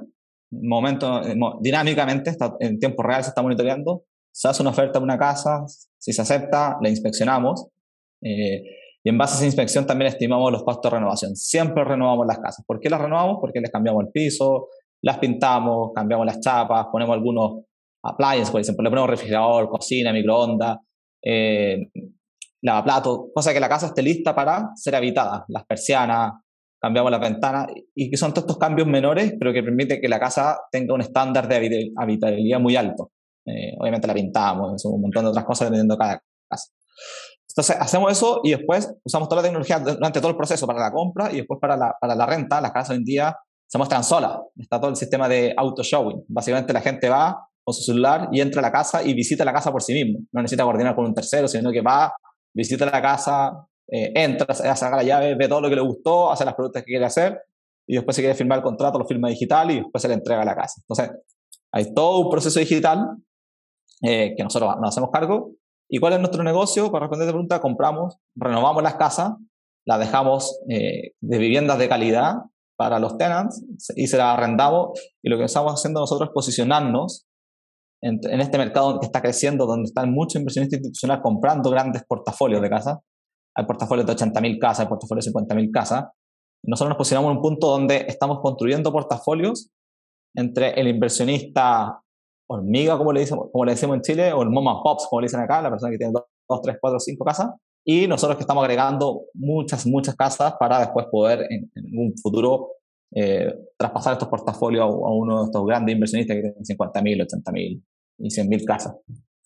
momento, 0.50 1.22
eh, 1.26 1.36
dinámicamente, 1.60 2.32
en 2.60 2.78
tiempo 2.78 3.02
real 3.02 3.22
se 3.22 3.30
está 3.30 3.42
monitoreando, 3.42 4.04
se 4.32 4.48
hace 4.48 4.62
una 4.62 4.70
oferta 4.70 4.98
una 4.98 5.18
casa, 5.18 5.64
si 5.98 6.12
se 6.12 6.22
acepta, 6.22 6.78
la 6.80 6.88
inspeccionamos 6.88 7.66
y 9.06 9.08
en 9.08 9.18
base 9.18 9.34
a 9.34 9.36
esa 9.36 9.46
inspección 9.46 9.86
también 9.86 10.10
estimamos 10.10 10.50
los 10.50 10.64
costos 10.64 10.90
de 10.90 10.96
renovación. 10.98 11.36
Siempre 11.36 11.84
renovamos 11.84 12.26
las 12.26 12.40
casas. 12.40 12.64
¿Por 12.66 12.80
qué 12.80 12.90
las 12.90 13.00
renovamos? 13.00 13.38
Porque 13.40 13.60
les 13.60 13.70
cambiamos 13.70 14.04
el 14.04 14.10
piso, 14.10 14.66
las 15.00 15.18
pintamos, 15.18 15.92
cambiamos 15.94 16.26
las 16.26 16.40
chapas, 16.40 16.88
ponemos 16.90 17.14
algunos 17.14 17.66
appliances, 18.02 18.50
por 18.50 18.60
ejemplo, 18.60 18.82
le 18.82 18.90
ponemos 18.90 19.08
refrigerador, 19.08 19.68
cocina, 19.68 20.12
microondas, 20.12 20.78
eh, 21.24 21.88
lavaplatos, 22.62 23.26
cosa 23.32 23.52
que 23.52 23.60
la 23.60 23.68
casa 23.68 23.86
esté 23.86 24.02
lista 24.02 24.34
para 24.34 24.70
ser 24.74 24.96
habitada, 24.96 25.44
las 25.50 25.64
persianas, 25.66 26.32
cambiamos 26.80 27.12
las 27.12 27.20
ventanas, 27.20 27.68
y 27.94 28.10
que 28.10 28.16
son 28.16 28.32
todos 28.32 28.42
estos 28.42 28.58
cambios 28.58 28.88
menores, 28.88 29.34
pero 29.38 29.52
que 29.52 29.62
permite 29.62 30.00
que 30.00 30.08
la 30.08 30.18
casa 30.18 30.58
tenga 30.72 30.94
un 30.94 31.02
estándar 31.02 31.46
de 31.46 31.92
habitabilidad 31.96 32.58
muy 32.58 32.74
alto. 32.74 33.12
Eh, 33.46 33.76
obviamente 33.78 34.08
la 34.08 34.14
pintamos, 34.14 34.84
un 34.84 35.00
montón 35.00 35.22
de 35.26 35.30
otras 35.30 35.44
cosas 35.44 35.68
dependiendo 35.68 35.94
de 35.94 35.98
cada 35.98 36.22
casa. 36.50 36.72
Entonces 37.48 37.76
hacemos 37.80 38.12
eso 38.12 38.40
y 38.44 38.50
después 38.50 38.92
usamos 39.02 39.28
toda 39.28 39.40
la 39.40 39.48
tecnología 39.48 39.78
durante 39.78 40.20
todo 40.20 40.30
el 40.30 40.36
proceso 40.36 40.66
para 40.66 40.78
la 40.78 40.92
compra 40.92 41.32
y 41.32 41.38
después 41.38 41.58
para 41.60 41.76
la, 41.76 41.96
para 41.98 42.14
la 42.14 42.26
renta. 42.26 42.60
Las 42.60 42.72
casas 42.72 42.90
hoy 42.90 42.96
en 42.96 43.04
día 43.04 43.36
se 43.66 43.78
muestran 43.78 44.04
solas. 44.04 44.38
Está 44.56 44.78
todo 44.78 44.90
el 44.90 44.96
sistema 44.96 45.28
de 45.28 45.54
auto 45.56 45.82
showing. 45.82 46.24
Básicamente 46.28 46.72
la 46.72 46.80
gente 46.80 47.08
va 47.08 47.48
con 47.64 47.74
su 47.74 47.82
celular 47.82 48.28
y 48.30 48.40
entra 48.40 48.60
a 48.60 48.62
la 48.62 48.70
casa 48.70 49.02
y 49.02 49.14
visita 49.14 49.44
la 49.44 49.52
casa 49.52 49.72
por 49.72 49.82
sí 49.82 49.92
mismo. 49.92 50.20
No 50.32 50.42
necesita 50.42 50.64
coordinar 50.64 50.94
con 50.94 51.06
un 51.06 51.14
tercero, 51.14 51.48
sino 51.48 51.72
que 51.72 51.80
va, 51.80 52.12
visita 52.52 52.84
la 52.86 53.02
casa, 53.02 53.66
eh, 53.88 54.12
entra, 54.14 54.54
saca 54.54 54.96
la 54.96 55.02
llave, 55.02 55.34
ve 55.34 55.48
todo 55.48 55.60
lo 55.60 55.68
que 55.68 55.76
le 55.76 55.80
gustó, 55.80 56.30
hace 56.30 56.44
las 56.44 56.54
preguntas 56.54 56.82
que 56.82 56.86
quiere 56.86 57.04
hacer 57.06 57.40
y 57.86 57.94
después 57.94 58.16
si 58.16 58.22
quiere 58.22 58.34
firmar 58.34 58.58
el 58.58 58.64
contrato, 58.64 58.98
lo 58.98 59.06
firma 59.06 59.28
digital 59.28 59.70
y 59.70 59.76
después 59.76 60.02
se 60.02 60.08
le 60.08 60.14
entrega 60.14 60.42
a 60.42 60.44
la 60.44 60.56
casa. 60.56 60.80
Entonces, 60.80 61.10
hay 61.72 61.94
todo 61.94 62.18
un 62.18 62.30
proceso 62.30 62.58
digital 62.58 63.16
eh, 64.02 64.34
que 64.36 64.42
nosotros 64.42 64.74
nos 64.80 64.90
hacemos 64.90 65.10
cargo. 65.12 65.52
¿Y 65.88 65.98
cuál 65.98 66.14
es 66.14 66.20
nuestro 66.20 66.42
negocio? 66.42 66.90
Para 66.90 67.04
responder 67.04 67.26
a 67.26 67.30
la 67.30 67.32
pregunta, 67.32 67.60
compramos, 67.60 68.18
renovamos 68.34 68.82
las 68.82 68.96
casas, 68.96 69.34
las 69.86 69.98
dejamos 69.98 70.58
eh, 70.68 71.12
de 71.20 71.38
viviendas 71.38 71.78
de 71.78 71.88
calidad 71.88 72.34
para 72.76 72.98
los 72.98 73.16
tenants 73.16 73.64
y 73.94 74.06
se 74.06 74.16
las 74.16 74.36
arrendamos. 74.36 74.98
Y 75.22 75.30
lo 75.30 75.38
que 75.38 75.44
estamos 75.44 75.72
haciendo 75.72 76.00
nosotros 76.00 76.28
es 76.28 76.34
posicionarnos 76.34 77.26
en, 78.02 78.18
en 78.22 78.40
este 78.40 78.58
mercado 78.58 78.98
que 79.00 79.06
está 79.06 79.22
creciendo, 79.22 79.66
donde 79.66 79.86
están 79.86 80.12
muchos 80.12 80.40
inversionistas 80.40 80.78
institucionales 80.78 81.22
comprando 81.22 81.70
grandes 81.70 82.04
portafolios 82.06 82.60
de 82.60 82.70
casas 82.70 82.98
hay 83.56 83.64
portafolios 83.64 84.06
de 84.06 84.12
80.000 84.12 84.58
casas, 84.58 84.80
hay 84.80 84.88
portafolios 84.88 85.24
de 85.24 85.32
50.000 85.32 85.70
casas. 85.72 86.04
Nosotros 86.64 86.90
nos 86.90 86.98
posicionamos 86.98 87.30
en 87.30 87.36
un 87.38 87.42
punto 87.42 87.68
donde 87.68 88.04
estamos 88.06 88.40
construyendo 88.42 88.92
portafolios 88.92 89.70
entre 90.34 90.78
el 90.78 90.88
inversionista 90.88 92.02
hormiga, 92.48 92.96
como 92.96 93.12
le, 93.12 93.20
decimos, 93.20 93.48
como 93.52 93.64
le 93.64 93.72
decimos 93.72 93.96
en 93.96 94.02
Chile, 94.02 94.32
o 94.32 94.42
el 94.42 94.50
mom 94.50 94.68
and 94.68 94.82
pops, 94.82 95.06
como 95.08 95.20
le 95.20 95.26
dicen 95.26 95.40
acá, 95.40 95.60
la 95.62 95.70
persona 95.70 95.90
que 95.90 95.98
tiene 95.98 96.12
dos, 96.12 96.60
tres, 96.62 96.76
cuatro, 96.80 97.00
cinco 97.00 97.24
casas, 97.24 97.50
y 97.84 98.06
nosotros 98.06 98.36
que 98.36 98.42
estamos 98.42 98.62
agregando 98.64 99.22
muchas, 99.34 99.86
muchas 99.86 100.16
casas 100.16 100.54
para 100.58 100.80
después 100.80 101.06
poder 101.10 101.46
en, 101.50 101.70
un 101.96 102.14
futuro 102.20 102.72
eh, 103.14 103.54
traspasar 103.78 104.14
estos 104.14 104.28
portafolios 104.28 104.84
a, 104.84 104.88
uno 104.88 105.40
de 105.40 105.44
estos 105.46 105.64
grandes 105.64 105.94
inversionistas 105.94 106.34
que 106.34 106.42
tienen 106.42 106.64
50 106.64 107.02
mil, 107.02 107.22
80 107.22 107.52
mil 107.52 107.84
y 108.18 108.30
100 108.30 108.48
mil 108.48 108.64
casas. 108.64 108.96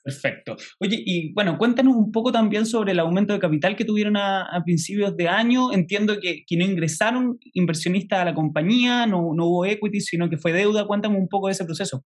Perfecto. 0.03 0.57
Oye, 0.81 1.03
y 1.05 1.35
bueno, 1.35 1.59
cuéntanos 1.59 1.95
un 1.95 2.11
poco 2.11 2.33
también 2.33 2.65
sobre 2.65 2.93
el 2.93 3.01
aumento 3.01 3.35
de 3.35 3.39
capital 3.39 3.77
que 3.77 3.85
tuvieron 3.85 4.17
a, 4.17 4.63
principios 4.65 5.15
de 5.15 5.29
año. 5.29 5.73
Entiendo 5.73 6.19
que, 6.19 6.43
que, 6.47 6.57
no 6.57 6.65
ingresaron 6.65 7.39
inversionistas 7.53 8.21
a 8.21 8.25
la 8.25 8.35
compañía, 8.35 9.07
no, 9.07 9.35
no 9.35 9.47
hubo 9.47 9.67
equity, 9.67 10.01
sino 10.01 10.31
que 10.31 10.39
fue 10.39 10.55
deuda. 10.55 10.87
Cuéntame 10.87 11.19
un 11.19 11.29
poco 11.29 11.49
de 11.49 11.53
ese 11.53 11.67
proceso. 11.67 12.03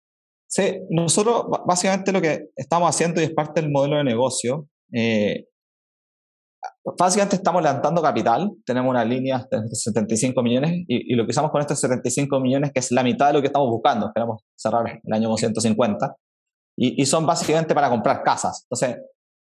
Sí, 0.56 0.78
nosotros 0.88 1.46
básicamente 1.66 2.12
lo 2.12 2.22
que 2.22 2.50
estamos 2.54 2.88
haciendo 2.88 3.20
y 3.20 3.24
es 3.24 3.34
parte 3.34 3.60
del 3.60 3.72
modelo 3.72 3.96
de 3.96 4.04
negocio, 4.04 4.68
eh, 4.92 5.46
básicamente 6.96 7.34
estamos 7.34 7.60
levantando 7.60 8.00
capital, 8.00 8.52
tenemos 8.64 8.88
una 8.88 9.04
línea 9.04 9.44
de 9.50 9.68
75 9.68 10.40
millones 10.44 10.84
y, 10.86 11.12
lo 11.16 11.24
que 11.24 11.30
usamos 11.30 11.50
con 11.50 11.60
estos 11.60 11.80
75 11.80 12.38
millones, 12.38 12.70
que 12.72 12.78
es 12.78 12.92
la 12.92 13.02
mitad 13.02 13.26
de 13.26 13.32
lo 13.32 13.40
que 13.40 13.48
estamos 13.48 13.68
buscando, 13.68 14.06
esperamos 14.06 14.42
cerrar 14.56 15.00
el 15.02 15.12
año 15.12 15.28
con 15.28 15.38
150, 15.38 16.14
y, 16.76 17.02
y 17.02 17.04
son 17.04 17.26
básicamente 17.26 17.74
para 17.74 17.90
comprar 17.90 18.22
casas. 18.22 18.64
Entonces, 18.70 19.02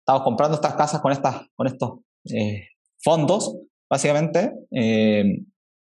estamos 0.00 0.22
comprando 0.22 0.54
estas 0.54 0.76
casas 0.76 1.02
con, 1.02 1.12
estas, 1.12 1.42
con 1.54 1.66
estos 1.66 1.90
eh, 2.32 2.68
fondos, 3.04 3.54
básicamente. 3.90 4.50
Eh, 4.70 5.24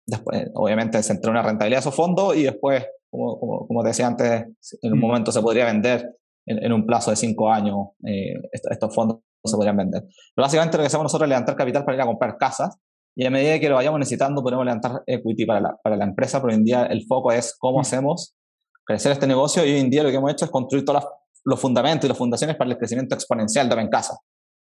después, 0.07 0.49
obviamente, 0.55 1.03
se 1.03 1.13
entra 1.13 1.33
una 1.33 1.43
rentabilidad 1.43 1.79
de 1.79 1.81
esos 1.81 1.95
fondos 1.97 2.37
y 2.37 2.45
después 2.45 2.85
como, 3.13 3.39
como, 3.39 3.67
como, 3.67 3.83
te 3.83 3.89
decía 3.89 4.07
antes, 4.07 4.47
en 4.81 4.93
un 4.93 4.99
momento 4.99 5.31
se 5.31 5.43
podría 5.43 5.67
vender 5.67 6.17
en, 6.47 6.73
un 6.73 6.87
plazo 6.87 7.11
de 7.11 7.17
cinco 7.17 7.53
años, 7.53 7.77
eh, 8.07 8.35
estos, 8.53 8.95
fondos 8.95 9.19
se 9.45 9.55
podrían 9.55 9.77
vender. 9.77 10.03
Pero 10.35 10.45
básicamente 10.45 10.79
lo 10.79 10.83
que 10.83 10.87
hacemos 10.87 11.05
nosotros 11.05 11.27
es 11.27 11.29
levantar 11.29 11.55
capital 11.55 11.85
para 11.85 11.97
ir 11.97 12.01
a 12.01 12.07
comprar 12.07 12.39
casas 12.39 12.79
y 13.15 13.27
a 13.27 13.31
medida 13.31 13.61
que 13.61 13.69
lo 13.69 13.75
vayamos 13.75 13.99
necesitando 13.99 14.43
podemos 14.43 14.65
levantar 14.65 15.03
equity 15.07 15.45
para 15.45 15.61
la, 15.61 15.77
para 15.83 15.97
la 15.97 16.05
empresa, 16.05 16.41
pero 16.41 16.53
hoy 16.53 16.59
en 16.59 16.65
día 16.65 16.85
el 16.85 17.05
foco 17.07 17.33
es 17.33 17.55
cómo 17.59 17.81
hacemos 17.81 18.35
crecer 18.85 19.13
este 19.13 19.27
negocio 19.27 19.65
y 19.65 19.73
hoy 19.73 19.81
en 19.81 19.91
día 19.91 20.03
lo 20.03 20.09
que 20.09 20.17
hemos 20.17 20.33
hecho 20.33 20.47
es 20.47 20.51
construir 20.51 20.85
todos 20.85 21.05
los 21.45 21.61
fundamentos 21.61 22.07
y 22.07 22.09
las 22.09 22.17
fundaciones 22.17 22.57
para 22.57 22.71
el 22.71 22.79
crecimiento 22.79 23.15
exponencial 23.15 23.69
de 23.69 23.75
en 23.75 23.89
casa. 23.89 24.19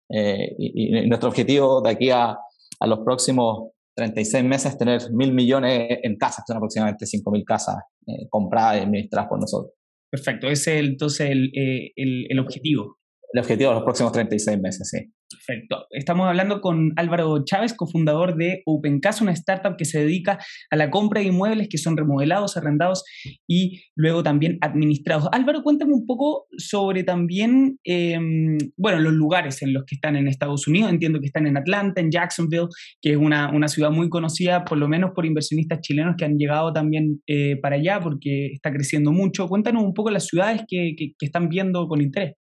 Eh, 0.09 0.55
y, 0.59 0.99
y, 0.99 1.09
nuestro 1.09 1.29
objetivo 1.29 1.81
de 1.81 1.89
aquí 1.89 2.11
a, 2.11 2.37
a 2.79 2.87
los 2.87 2.99
próximos 2.99 3.71
36 3.95 4.43
meses 4.43 4.77
tener 4.77 5.01
mil 5.11 5.33
millones 5.33 5.99
en 6.03 6.17
casas, 6.17 6.43
son 6.45 6.57
aproximadamente 6.57 7.05
5 7.05 7.31
mil 7.31 7.43
casas 7.45 7.77
eh, 8.07 8.27
compradas 8.29 8.77
y 8.77 8.81
administradas 8.81 9.29
por 9.29 9.39
nosotros. 9.39 9.73
Perfecto, 10.11 10.47
ese 10.47 10.79
es 10.79 10.85
entonces 10.85 11.29
el, 11.29 11.51
eh, 11.55 11.91
el, 11.95 12.27
el 12.29 12.39
objetivo. 12.39 12.97
El 13.31 13.39
objetivo 13.41 13.69
de 13.69 13.75
los 13.75 13.83
próximos 13.83 14.11
36 14.11 14.59
meses, 14.61 14.89
sí. 14.89 15.13
Perfecto. 15.29 15.87
Estamos 15.89 16.27
hablando 16.27 16.61
con 16.61 16.93
Álvaro 16.97 17.43
Chávez, 17.43 17.73
cofundador 17.73 18.35
de 18.35 18.61
OpenCasa, 18.65 19.23
una 19.23 19.33
startup 19.33 19.75
que 19.75 19.85
se 19.85 19.99
dedica 19.99 20.37
a 20.69 20.75
la 20.75 20.91
compra 20.91 21.21
de 21.21 21.27
inmuebles 21.27 21.67
que 21.67 21.79
son 21.79 21.97
remodelados, 21.97 22.57
arrendados 22.57 23.03
y 23.47 23.81
luego 23.95 24.21
también 24.21 24.59
administrados. 24.61 25.27
Álvaro, 25.31 25.63
cuéntame 25.63 25.93
un 25.93 26.05
poco 26.05 26.45
sobre 26.57 27.03
también, 27.03 27.79
em, 27.83 28.57
bueno, 28.77 28.99
los 28.99 29.13
lugares 29.13 29.63
en 29.63 29.73
los 29.73 29.83
que 29.85 29.95
están 29.95 30.15
en 30.15 30.27
Estados 30.27 30.67
Unidos. 30.67 30.91
Entiendo 30.91 31.19
que 31.19 31.27
están 31.27 31.47
en 31.47 31.57
Atlanta, 31.57 32.01
en 32.01 32.11
Jacksonville, 32.11 32.67
que 33.01 33.11
es 33.13 33.17
una, 33.17 33.49
una 33.51 33.67
ciudad 33.67 33.89
muy 33.89 34.09
conocida, 34.09 34.63
por 34.63 34.77
lo 34.77 34.87
menos 34.87 35.11
por 35.15 35.25
inversionistas 35.25 35.81
chilenos 35.81 36.15
que 36.17 36.25
han 36.25 36.37
llegado 36.37 36.71
también 36.71 37.21
eh, 37.25 37.57
para 37.61 37.77
allá 37.77 37.99
porque 37.99 38.47
está 38.53 38.71
creciendo 38.71 39.11
mucho. 39.11 39.47
Cuéntanos 39.47 39.83
un 39.83 39.93
poco 39.95 40.11
las 40.11 40.27
ciudades 40.27 40.61
que, 40.67 40.95
que 40.95 41.25
están 41.25 41.49
viendo 41.49 41.87
con 41.87 42.01
interés. 42.01 42.35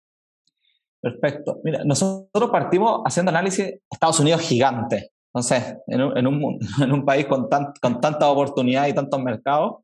Perfecto. 1.04 1.60
Mira, 1.62 1.84
nosotros 1.84 2.50
partimos 2.50 3.02
haciendo 3.04 3.28
análisis 3.28 3.74
Estados 3.90 4.20
Unidos 4.20 4.40
gigante. 4.40 5.10
Entonces, 5.34 5.76
en 5.86 6.00
un, 6.00 6.16
en 6.16 6.26
un, 6.26 6.58
en 6.82 6.92
un 6.92 7.04
país 7.04 7.26
con, 7.26 7.50
tan, 7.50 7.74
con 7.80 8.00
tanta 8.00 8.30
oportunidad 8.30 8.86
y 8.86 8.94
tantos 8.94 9.20
mercados, 9.20 9.82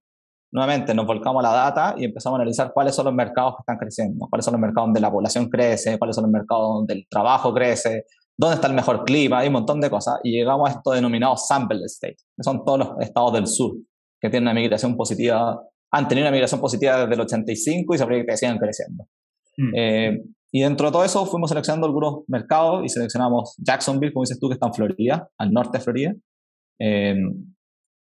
nuevamente 0.51 0.95
nos 0.95 1.07
volcamos 1.07 1.45
a 1.45 1.49
la 1.49 1.55
data 1.55 1.95
y 1.99 2.07
empezamos 2.07 2.39
a 2.39 2.41
analizar 2.41 2.73
cuáles 2.73 2.95
son 2.95 3.05
los 3.05 3.15
mercados 3.15 3.57
que 3.57 3.61
están 3.61 3.77
creciendo, 3.77 4.27
cuáles 4.31 4.47
son 4.47 4.53
los 4.53 4.61
mercados 4.63 4.87
donde 4.89 5.01
la 5.01 5.11
población 5.11 5.51
crece, 5.51 5.99
cuáles 5.99 6.17
son 6.17 6.23
los 6.23 6.33
mercados 6.33 6.77
donde 6.77 6.95
el 6.95 7.07
trabajo 7.07 7.53
crece, 7.53 8.07
dónde 8.35 8.55
está 8.55 8.69
el 8.69 8.75
mejor 8.75 9.05
clima, 9.05 9.41
hay 9.41 9.49
un 9.49 9.53
montón 9.53 9.79
de 9.79 9.91
cosas. 9.91 10.21
Y 10.25 10.33
llegamos 10.33 10.71
a 10.71 10.73
esto 10.73 10.93
denominado 10.93 11.37
sample 11.37 11.85
state, 11.85 12.17
que 12.17 12.43
son 12.43 12.65
todos 12.65 12.79
los 12.79 12.89
estados 13.01 13.35
del 13.35 13.47
sur 13.47 13.75
que 14.21 14.31
tienen 14.31 14.49
una 14.49 14.55
migración 14.55 14.97
positiva, 14.97 15.61
han 15.93 16.09
tenido 16.09 16.27
una 16.27 16.33
migración 16.33 16.61
positiva 16.61 17.01
desde 17.01 17.15
el 17.15 17.21
85 17.21 17.95
y 17.95 17.99
se 17.99 18.37
sigan 18.37 18.59
creciendo. 18.59 19.05
Mm. 19.57 19.73
Eh, 19.77 20.23
y 20.53 20.63
dentro 20.63 20.87
de 20.87 20.93
todo 20.93 21.05
eso 21.05 21.25
fuimos 21.27 21.51
seleccionando 21.51 21.87
algunos 21.87 22.25
mercados 22.27 22.85
y 22.85 22.89
seleccionamos 22.89 23.55
Jacksonville, 23.59 24.13
como 24.13 24.25
dices 24.25 24.39
tú, 24.41 24.49
que 24.49 24.55
está 24.55 24.67
en 24.67 24.75
Florida, 24.75 25.29
al 25.39 25.53
norte 25.53 25.79
de 25.79 25.85
Florida, 25.85 26.15
eh, 26.81 27.15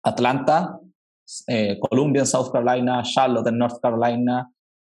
Atlanta, 0.04 0.78
eh, 1.48 1.80
Columbia 1.80 2.22
en 2.22 2.28
South 2.28 2.52
Carolina, 2.52 3.02
Charlotte 3.04 3.48
en 3.48 3.58
North 3.58 3.80
Carolina, 3.82 4.52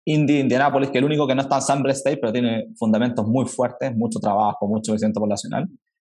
Indy, 0.05 0.39
Indianapolis, 0.39 0.89
que 0.89 0.97
el 0.97 1.05
único 1.05 1.27
que 1.27 1.35
no 1.35 1.41
está 1.41 1.57
en 1.57 1.61
Sample 1.61 1.91
State, 1.91 2.17
pero 2.17 2.33
tiene 2.33 2.67
fundamentos 2.77 3.27
muy 3.27 3.45
fuertes, 3.45 3.95
mucho 3.95 4.19
trabajo, 4.19 4.67
mucho 4.67 4.91
crecimiento 4.91 5.19
poblacional. 5.19 5.67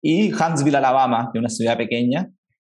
Y 0.02 0.32
Huntsville, 0.32 0.78
Alabama, 0.78 1.30
que 1.32 1.38
es 1.38 1.42
una 1.42 1.50
ciudad 1.50 1.78
pequeña, 1.78 2.28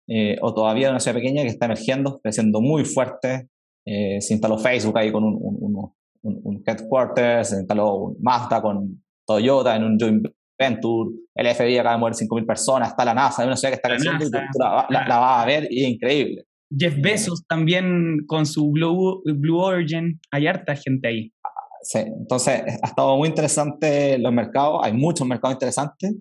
eh, 0.07 0.37
o 0.41 0.53
todavía 0.53 0.89
una 0.89 0.99
ciudad 0.99 1.15
pequeña 1.15 1.43
que 1.43 1.49
está 1.49 1.65
emergiendo, 1.65 2.19
creciendo 2.21 2.59
muy 2.59 2.83
fuerte. 2.83 3.49
se 3.85 4.33
instaló 4.33 4.57
Facebook 4.57 4.97
ahí 4.97 5.11
con 5.11 5.23
un, 5.23 5.37
un, 5.41 5.91
un, 6.21 6.63
headquarters, 6.65 7.49
se 7.49 7.59
instaló 7.59 7.95
un 7.95 8.17
Mazda 8.21 8.61
con 8.61 9.03
Toyota 9.25 9.75
en 9.75 9.83
un 9.83 9.97
joint 9.99 10.27
venture, 10.57 11.11
el 11.35 11.55
FBI 11.55 11.77
acaba 11.77 11.95
de 11.95 11.99
mover 11.99 12.13
5.000 12.13 12.45
personas, 12.45 12.89
está 12.89 13.05
la 13.05 13.13
NASA, 13.13 13.41
hay 13.41 13.47
una 13.47 13.55
ciudad 13.55 13.71
que 13.71 13.75
está 13.75 13.89
creciendo 13.89 14.25
y 14.25 14.29
la, 14.29 14.87
la, 14.89 15.19
va 15.19 15.41
a 15.41 15.45
ver 15.45 15.67
y 15.69 15.83
es 15.83 15.89
increíble. 15.89 16.45
Jeff 16.77 16.95
Bezos 16.99 17.45
también 17.47 18.25
con 18.27 18.45
su 18.45 18.69
Blue, 18.71 19.21
Blue 19.23 19.59
Origin, 19.59 20.19
hay 20.31 20.47
harta 20.47 20.75
gente 20.75 21.07
ahí. 21.07 21.33
Sí, 21.81 21.99
entonces 21.99 22.61
ha 22.83 22.87
estado 22.87 23.15
muy 23.17 23.29
interesante 23.29 24.17
los 24.19 24.33
mercados, 24.33 24.81
hay 24.83 24.93
muchos 24.93 25.25
mercados 25.25 25.55
interesantes, 25.55 26.13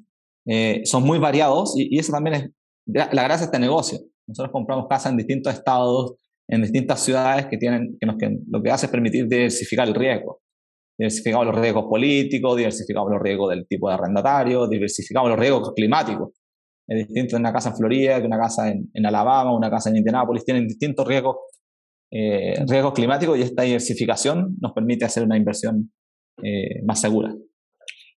eh, 0.46 0.82
son 0.84 1.02
muy 1.02 1.18
variados 1.18 1.74
y, 1.76 1.94
y, 1.94 1.98
eso 1.98 2.12
también 2.12 2.34
es 2.36 2.50
la 2.86 3.24
gracia 3.24 3.38
de 3.38 3.44
este 3.44 3.58
negocio. 3.58 3.98
Nosotros 4.28 4.52
compramos 4.52 4.86
casas 4.88 5.10
en 5.10 5.18
distintos 5.18 5.52
estados, 5.52 6.14
en 6.48 6.62
distintas 6.62 7.04
ciudades 7.04 7.46
que 7.46 7.58
tienen, 7.58 7.96
que, 8.00 8.06
nos, 8.06 8.16
que 8.16 8.38
lo 8.48 8.62
que 8.62 8.70
hace 8.70 8.86
es 8.86 8.92
permitir 8.92 9.28
diversificar 9.28 9.86
el 9.86 9.94
riesgo. 9.94 10.40
Diversificamos 10.98 11.46
los 11.46 11.58
riesgos 11.58 11.84
políticos, 11.88 12.56
diversificamos 12.56 13.12
los 13.12 13.22
riesgos 13.22 13.50
del 13.50 13.66
tipo 13.68 13.88
de 13.88 13.94
arrendatario, 13.94 14.66
diversificamos 14.66 15.30
los 15.30 15.38
riesgos 15.38 15.72
climáticos. 15.74 16.30
Es 16.88 17.06
distinto 17.06 17.36
una 17.36 17.52
casa 17.52 17.68
en 17.68 17.76
Florida 17.76 18.20
que 18.20 18.26
una 18.26 18.38
casa 18.38 18.70
en, 18.70 18.90
en 18.94 19.06
Alabama, 19.06 19.54
una 19.54 19.70
casa 19.70 19.90
en 19.90 19.98
Indianápolis, 19.98 20.44
tienen 20.44 20.66
distintos 20.66 21.06
riesgos, 21.06 21.36
eh, 22.10 22.54
riesgos 22.66 22.94
climáticos 22.94 23.38
y 23.38 23.42
esta 23.42 23.62
diversificación 23.62 24.56
nos 24.60 24.72
permite 24.72 25.04
hacer 25.04 25.22
una 25.22 25.36
inversión 25.36 25.92
eh, 26.42 26.82
más 26.84 27.00
segura. 27.00 27.34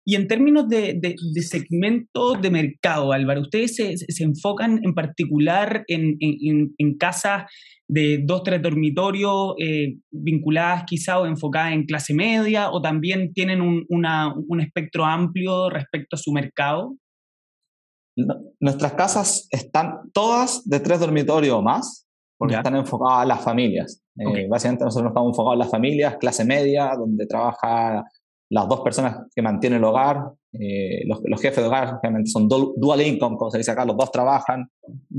Y 0.03 0.15
en 0.15 0.27
términos 0.27 0.67
de, 0.67 0.99
de, 0.99 1.41
segmento 1.41 2.33
de 2.33 2.49
mercado, 2.49 3.11
Álvaro, 3.11 3.41
¿ustedes 3.41 3.75
se, 3.75 3.97
se 3.97 4.23
enfocan 4.23 4.79
en 4.83 4.95
particular 4.95 5.83
en, 5.87 6.17
en, 6.19 6.73
en 6.77 6.97
casas 6.97 7.43
de 7.87 8.23
dos, 8.25 8.43
tres 8.43 8.61
dormitorios 8.61 9.53
eh, 9.59 9.97
vinculadas 10.11 10.85
quizá 10.87 11.19
o 11.19 11.25
enfocadas 11.25 11.73
en 11.73 11.85
clase 11.85 12.13
media 12.13 12.71
o 12.71 12.81
también 12.81 13.33
tienen 13.33 13.61
un, 13.61 13.85
una, 13.89 14.33
un 14.33 14.61
espectro 14.61 15.05
amplio 15.05 15.69
respecto 15.69 16.15
a 16.15 16.19
su 16.19 16.31
mercado? 16.31 16.95
nuestras 18.59 18.93
casas 18.93 19.47
están 19.51 20.11
todas 20.13 20.67
de 20.67 20.79
tres 20.79 20.99
dormitorios 20.99 21.55
o 21.55 21.61
más, 21.61 22.07
porque 22.37 22.55
están 22.55 22.75
enfocadas 22.75 23.23
a 23.23 23.25
las 23.25 23.41
familias. 23.41 24.03
Eh, 24.17 24.47
básicamente 24.49 24.83
nosotros 24.83 25.11
estamos 25.11 25.31
enfocados 25.31 25.53
en 25.53 25.59
las 25.59 25.71
familias, 25.71 26.17
clase 26.17 26.43
media, 26.43 26.91
donde 26.97 27.25
trabaja 27.25 28.03
las 28.51 28.67
dos 28.67 28.81
personas 28.81 29.27
que 29.33 29.41
mantienen 29.41 29.79
el 29.79 29.85
hogar, 29.85 30.33
eh, 30.51 31.07
los, 31.07 31.19
los, 31.23 31.41
jefes 31.41 31.63
de 31.63 31.67
hogar 31.67 31.99
realmente 32.03 32.29
son 32.29 32.49
dual 32.49 33.01
income, 33.01 33.37
como 33.37 33.49
se 33.49 33.57
dice 33.57 33.71
acá, 33.71 33.85
los 33.85 33.95
dos 33.95 34.11
trabajan, 34.11 34.69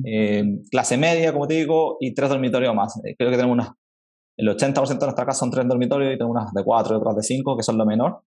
eh, 0.05 0.45
clase 0.71 0.99
media, 0.99 1.33
como 1.33 1.47
te 1.47 1.55
digo, 1.55 1.97
y 1.99 2.13
tres 2.13 2.29
dormitorios 2.29 2.75
más. 2.75 2.95
Eh, 3.07 3.15
creo 3.17 3.31
que 3.31 3.37
tenemos 3.37 3.55
unas, 3.55 3.71
el 4.37 4.49
80% 4.49 4.87
de 4.87 5.07
nuestra 5.07 5.25
casa 5.25 5.39
son 5.39 5.51
tres 5.51 5.67
dormitorios 5.67 6.13
y 6.13 6.19
tenemos 6.19 6.37
unas 6.37 6.53
de 6.53 6.63
cuatro 6.63 6.95
y 6.95 6.99
otras 6.99 7.17
de 7.17 7.23
cinco, 7.23 7.57
que 7.57 7.63
son 7.63 7.79
lo 7.79 7.87
menor. 7.87 8.21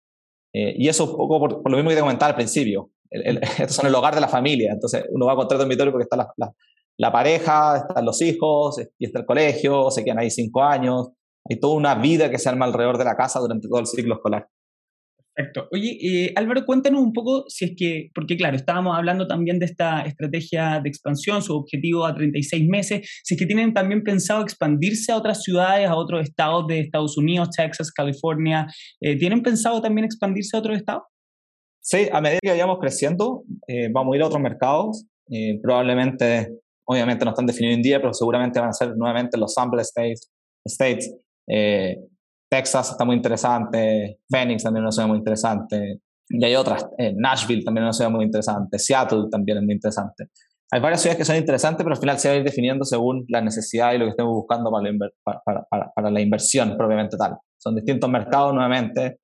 y 0.52 0.88
eso 0.88 1.06
un 1.06 1.18
poco 1.18 1.40
por, 1.40 1.70
lo 1.70 1.78
mismo 1.78 1.90
que 1.92 1.98
te 1.98 2.02
comentaba 2.02 2.32
al 2.32 2.36
principio. 2.36 2.90
estos 3.12 3.76
son 3.76 3.86
el 3.86 3.94
hogar 3.94 4.16
de 4.16 4.22
la 4.22 4.28
familia, 4.28 4.72
entonces 4.74 5.06
uno 5.12 5.28
va 5.28 5.36
con 5.36 5.48
tres 5.48 5.60
dormitorios 5.60 5.92
porque 5.92 6.06
está 6.06 6.18
la, 6.18 6.34
la, 6.38 6.52
la 6.98 7.12
pareja, 7.12 7.78
están 7.78 8.06
los 8.06 8.20
hijos, 8.24 8.82
y 8.98 9.06
está 9.06 9.20
el 9.20 9.26
colegio, 9.28 9.92
se 9.92 10.04
quedan 10.04 10.18
ahí 10.18 10.32
cinco 10.32 10.64
años, 10.64 11.10
hay 11.48 11.60
toda 11.60 11.76
una 11.76 11.94
vida 11.94 12.32
que 12.32 12.40
se 12.40 12.50
arma 12.50 12.66
alrededor 12.66 12.98
de 12.98 13.06
la 13.06 13.16
casa 13.16 13.40
durante 13.40 13.68
todo 13.68 13.80
el 13.80 13.86
ciclo 13.86 14.16
escolar. 14.16 14.48
Perfecto. 15.36 15.68
Oye, 15.72 15.98
eh, 16.02 16.34
Álvaro, 16.38 16.66
cuéntanos 16.66 17.02
un 17.02 17.12
poco 17.12 17.44
si 17.50 17.66
es 17.66 17.72
que, 17.76 18.10
porque 18.16 18.38
claro, 18.38 18.56
estábamos 18.56 18.98
hablando 18.98 19.28
también 19.28 19.60
de 19.60 19.66
esta 19.66 20.04
estrategia 20.04 20.80
de 20.82 20.88
expansión, 20.88 21.42
su 21.42 21.54
objetivo 21.54 22.06
a 22.06 22.16
36 22.16 22.66
meses, 22.70 23.22
si 23.22 23.34
es 23.34 23.40
que 23.40 23.46
tienen 23.46 23.74
también 23.74 24.02
pensado 24.02 24.42
expandirse 24.42 25.12
a 25.12 25.18
otras 25.18 25.44
ciudades, 25.44 25.90
a 25.90 25.96
otros 25.96 26.24
estados 26.24 26.68
de 26.68 26.80
Estados 26.80 27.18
Unidos, 27.18 27.50
Texas, 27.50 27.92
California, 27.92 28.66
eh, 29.02 29.18
¿tienen 29.18 29.44
pensado 29.44 29.82
también 29.82 30.06
expandirse 30.06 30.56
a 30.56 30.60
otros 30.62 30.78
estados? 30.78 31.04
Sí, 31.82 32.08
a 32.14 32.22
medida 32.22 32.40
que 32.42 32.52
vayamos 32.52 32.80
creciendo, 32.80 33.44
eh, 33.68 33.90
vamos 33.92 34.14
a 34.14 34.16
ir 34.16 34.24
a 34.24 34.28
otros 34.28 34.42
mercados, 34.42 35.06
probablemente, 35.62 36.48
obviamente 36.88 37.26
no 37.26 37.32
están 37.32 37.46
definidos 37.46 37.76
en 37.76 37.82
día, 37.82 38.00
pero 38.00 38.14
seguramente 38.14 38.60
van 38.60 38.70
a 38.70 38.74
ser 38.74 38.96
nuevamente 38.96 39.38
los 39.38 39.54
sample 39.54 39.82
states, 39.82 40.32
states 40.66 41.14
Texas 42.56 42.92
está 42.92 43.04
muy 43.04 43.18
interesante, 43.18 44.20
Phoenix 44.30 44.64
también 44.64 44.84
es 44.84 44.86
una 44.86 44.92
ciudad 44.92 45.08
muy 45.10 45.18
interesante, 45.18 46.00
y 46.30 46.46
hay 46.46 46.56
otras, 46.56 46.88
eh, 46.98 47.14
Nashville 47.14 47.64
también 47.64 47.84
es 47.84 47.88
una 47.88 47.94
ciudad 47.94 48.12
muy 48.12 48.24
interesante, 48.24 48.80
Seattle 48.80 49.26
también 49.30 49.58
es 49.58 49.64
muy 49.66 49.74
interesante. 49.74 50.30
Hay 50.72 50.80
varias 50.80 51.02
ciudades 51.02 51.18
que 51.18 51.26
son 51.26 51.36
interesantes, 51.36 51.84
pero 51.84 51.94
al 51.94 52.00
final 52.00 52.18
se 52.18 52.30
va 52.30 52.34
a 52.34 52.38
ir 52.38 52.44
definiendo 52.44 52.86
según 52.86 53.26
la 53.28 53.42
necesidad 53.42 53.94
y 53.94 53.98
lo 53.98 54.06
que 54.06 54.12
estemos 54.12 54.34
buscando 54.34 54.72
para 54.72 54.90
la, 54.90 55.42
para, 55.44 55.92
para, 55.94 56.12
la 56.12 56.22
inversión 56.22 56.76
propiamente 56.78 57.18
tal. 57.18 57.36
Son 57.58 57.76
distintos 57.76 58.10
mercados 58.10 58.54
nuevamente. 58.54 59.20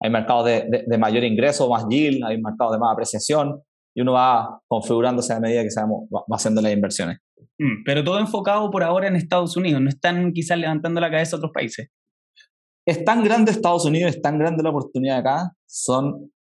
Hay 0.00 0.10
mercados 0.10 0.46
de, 0.46 0.84
de, 0.86 0.98
mayor 0.98 1.22
ingreso, 1.22 1.68
más 1.68 1.86
yield, 1.88 2.24
hay 2.24 2.40
mercados 2.40 2.72
de 2.72 2.78
más 2.78 2.92
apreciación, 2.92 3.60
y 3.94 4.00
uno 4.00 4.14
va 4.14 4.60
configurándose 4.66 5.32
a 5.32 5.40
medida 5.40 5.62
que 5.62 5.70
se 5.70 5.80
va, 5.82 6.24
haciendo 6.32 6.62
las 6.62 6.72
inversiones. 6.72 7.18
Mm, 7.58 7.84
pero 7.84 8.02
todo 8.02 8.18
enfocado 8.18 8.70
por 8.70 8.82
ahora 8.82 9.06
en 9.06 9.16
Estados 9.16 9.56
Unidos, 9.56 9.82
no 9.82 9.90
están 9.90 10.32
quizás 10.32 10.58
levantando 10.58 11.00
la 11.00 11.10
cabeza 11.10 11.36
a 11.36 11.38
otros 11.38 11.52
países. 11.52 11.90
Es 12.90 13.04
tan 13.04 13.22
grande 13.22 13.52
Estados 13.52 13.84
Unidos, 13.84 14.16
es 14.16 14.20
tan 14.20 14.36
grande 14.36 14.64
la 14.64 14.70
oportunidad 14.70 15.18
acá, 15.18 15.52
son 15.64 16.32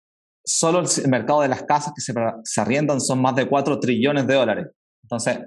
solo 0.42 0.78
el 0.78 1.08
mercado 1.10 1.42
de 1.42 1.48
las 1.48 1.64
casas 1.64 1.92
que 1.94 2.00
se, 2.00 2.14
se 2.42 2.60
arriendan 2.62 3.02
son 3.02 3.20
más 3.20 3.36
de 3.36 3.46
4 3.46 3.78
trillones 3.78 4.26
de 4.26 4.34
dólares. 4.34 4.66
Entonces, 5.02 5.40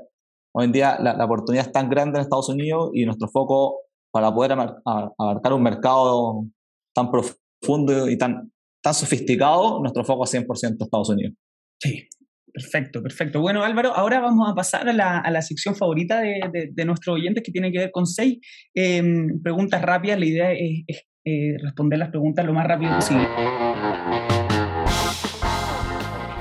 hoy 0.54 0.66
en 0.66 0.72
día 0.72 1.00
la, 1.00 1.26
oportunidad 1.26 1.66
es 1.66 1.72
tan 1.72 1.90
grande 1.90 2.20
en 2.20 2.22
Estados 2.22 2.50
Unidos 2.50 2.92
y 2.94 3.04
nuestro 3.06 3.28
foco 3.30 3.80
para 4.12 4.32
poder 4.32 4.52
abarcar 4.52 5.54
un 5.54 5.64
mercado 5.64 6.46
tan 6.94 7.10
profundo 7.10 8.08
y 8.08 8.16
tan, 8.16 8.52
tan 8.84 8.94
sofisticado, 8.94 9.80
nuestro 9.80 10.06
foco 10.06 10.26
es 10.26 10.34
100% 10.36 10.84
Estados 10.84 11.10
Unidos. 11.10 11.34
Sí, 11.82 12.08
Perfecto, 12.54 13.02
perfecto. 13.02 13.40
Bueno, 13.40 13.64
Álvaro, 13.64 13.94
ahora 13.96 14.20
vamos 14.20 14.50
a 14.50 14.56
pasar 14.56 14.88
a 14.90 14.94
la, 14.94 15.20
a 15.20 15.32
la 15.32 15.42
sección 15.42 15.76
favorita 15.76 16.20
de, 16.20 16.70
de, 16.72 16.86
nuestros 16.86 17.16
oyentes 17.16 17.44
que 17.44 17.52
tiene 17.52 17.72
que 17.72 17.80
ver 17.80 17.92
con 17.92 18.06
seis 18.06 18.40
em, 18.74 19.42
preguntas 19.42 19.82
rápidas. 19.82 20.20
La 20.20 20.26
idea 20.26 20.52
es, 20.52 21.06
eh, 21.24 21.56
responder 21.62 22.00
las 22.00 22.10
preguntas 22.10 22.46
lo 22.46 22.54
más 22.54 22.68
rápido 22.68 22.96
posible. 22.96 23.28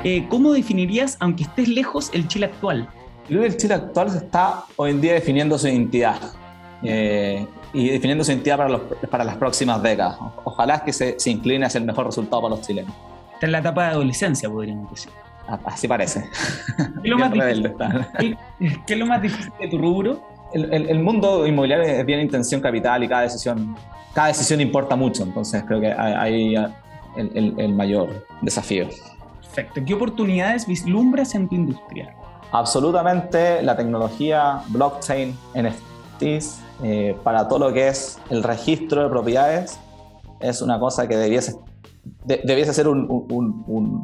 Eh, 0.02 0.26
¿Cómo 0.28 0.52
definirías, 0.52 1.16
aunque 1.20 1.44
estés 1.44 1.68
lejos, 1.68 2.10
el 2.14 2.26
Chile 2.26 2.46
actual? 2.46 2.88
Creo 3.28 3.42
que 3.42 3.48
el 3.48 3.56
Chile 3.56 3.74
actual 3.74 4.08
está 4.08 4.64
hoy 4.76 4.92
en 4.92 5.00
día 5.00 5.12
definiendo 5.12 5.58
su 5.58 5.68
identidad 5.68 6.18
eh, 6.82 7.46
y 7.74 7.90
definiendo 7.90 8.24
su 8.24 8.32
identidad 8.32 8.56
para, 8.56 8.70
los, 8.70 8.80
para 9.10 9.24
las 9.24 9.36
próximas 9.36 9.82
décadas. 9.82 10.16
Ojalá 10.44 10.82
que 10.82 10.92
se, 10.92 11.20
se 11.20 11.30
incline 11.30 11.66
hacia 11.66 11.78
el 11.78 11.84
mejor 11.84 12.06
resultado 12.06 12.42
para 12.42 12.56
los 12.56 12.66
chilenos. 12.66 12.92
Está 13.34 13.46
en 13.46 13.52
la 13.52 13.58
etapa 13.58 13.84
de 13.84 13.90
adolescencia, 13.90 14.48
podríamos 14.48 14.90
decir. 14.90 15.12
Así 15.64 15.88
parece. 15.88 16.28
¿Qué 16.76 16.82
es 17.04 17.10
lo, 17.10 17.18
más 17.18 17.32
difícil, 17.32 17.72
¿Qué, 18.86 18.94
es 18.94 18.98
lo 18.98 19.06
más 19.06 19.22
difícil 19.22 19.52
de 19.60 19.68
tu 19.68 19.78
rubro? 19.78 20.20
El, 20.52 20.72
el, 20.72 20.98
mundo 21.00 21.46
inmobiliario 21.46 21.84
es 21.84 22.04
bien 22.04 22.20
intención 22.20 22.60
capital 22.60 23.04
y 23.04 23.08
cada 23.08 23.22
decisión, 23.22 23.76
cada 24.14 24.28
decisión 24.28 24.60
importa 24.60 24.96
mucho, 24.96 25.22
entonces 25.22 25.62
creo 25.66 25.80
que 25.80 25.92
hay 25.92 26.56
el, 27.16 27.54
el 27.56 27.72
mayor 27.72 28.26
desafío. 28.42 28.88
Perfecto. 29.40 29.80
¿Qué 29.84 29.94
oportunidades 29.94 30.66
vislumbras 30.66 31.34
en 31.34 31.48
tu 31.48 31.54
industria? 31.54 32.14
Absolutamente 32.52 33.62
la 33.62 33.76
tecnología, 33.76 34.62
blockchain, 34.68 35.36
NFTs, 35.54 36.60
eh, 36.82 37.16
para 37.22 37.46
todo 37.46 37.58
lo 37.58 37.72
que 37.72 37.88
es 37.88 38.18
el 38.30 38.42
registro 38.42 39.02
de 39.02 39.08
propiedades, 39.08 39.78
es 40.40 40.62
una 40.62 40.78
cosa 40.80 41.06
que 41.06 41.16
debiese, 41.16 41.56
debiese 42.24 42.72
ser 42.72 42.88
un, 42.88 43.06
un, 43.08 44.02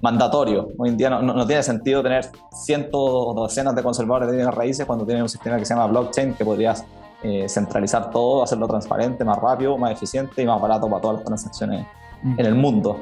mandatorio. 0.00 0.68
Hoy 0.78 0.90
en 0.90 0.96
día 0.96 1.10
no, 1.10 1.46
tiene 1.46 1.62
sentido 1.62 2.02
tener 2.02 2.26
cientos 2.52 3.00
o 3.00 3.34
docenas 3.34 3.74
de 3.74 3.82
conservadores 3.82 4.30
de 4.30 4.50
raíces 4.50 4.86
cuando 4.86 5.04
tienes 5.04 5.22
un 5.22 5.28
sistema 5.28 5.56
que 5.56 5.64
se 5.64 5.74
llama 5.74 5.86
blockchain 5.86 6.34
que 6.34 6.44
podrías 6.44 6.84
eh, 7.22 7.48
centralizar 7.48 8.10
todo, 8.10 8.42
hacerlo 8.42 8.66
transparente, 8.66 9.24
más 9.24 9.38
rápido, 9.38 9.76
más 9.76 9.92
eficiente 9.92 10.42
y 10.42 10.46
más 10.46 10.60
barato 10.60 10.88
para 10.88 11.00
todas 11.02 11.16
las 11.16 11.24
transacciones 11.24 11.86
mm. 12.22 12.40
en 12.40 12.46
el 12.46 12.54
mundo. 12.54 12.98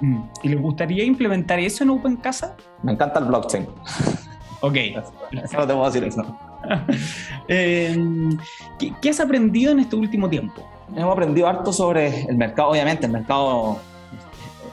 Mm. 0.00 0.22
¿Y 0.42 0.48
les 0.48 0.62
gustaría 0.62 1.04
implementar 1.04 1.58
eso 1.58 1.84
en 1.84 1.90
Open 1.90 2.16
Casa? 2.16 2.56
Me 2.82 2.92
encanta 2.92 3.18
el 3.18 3.26
blockchain. 3.26 3.66
Ok. 4.60 4.74
Solo 5.50 5.66
te 5.66 5.74
puedo 5.74 5.84
decir 5.84 6.04
eso. 6.04 6.24
Em, 7.48 8.36
¿qué, 8.78 9.10
has 9.10 9.20
aprendido 9.20 9.72
en 9.72 9.80
este 9.80 9.96
último 9.96 10.28
tiempo? 10.28 10.62
Hemos 10.94 11.12
aprendido 11.12 11.46
harto 11.46 11.72
sobre 11.72 12.22
el 12.22 12.36
mercado, 12.36 12.70
obviamente, 12.70 13.06
el 13.06 13.12
mercado 13.12 13.78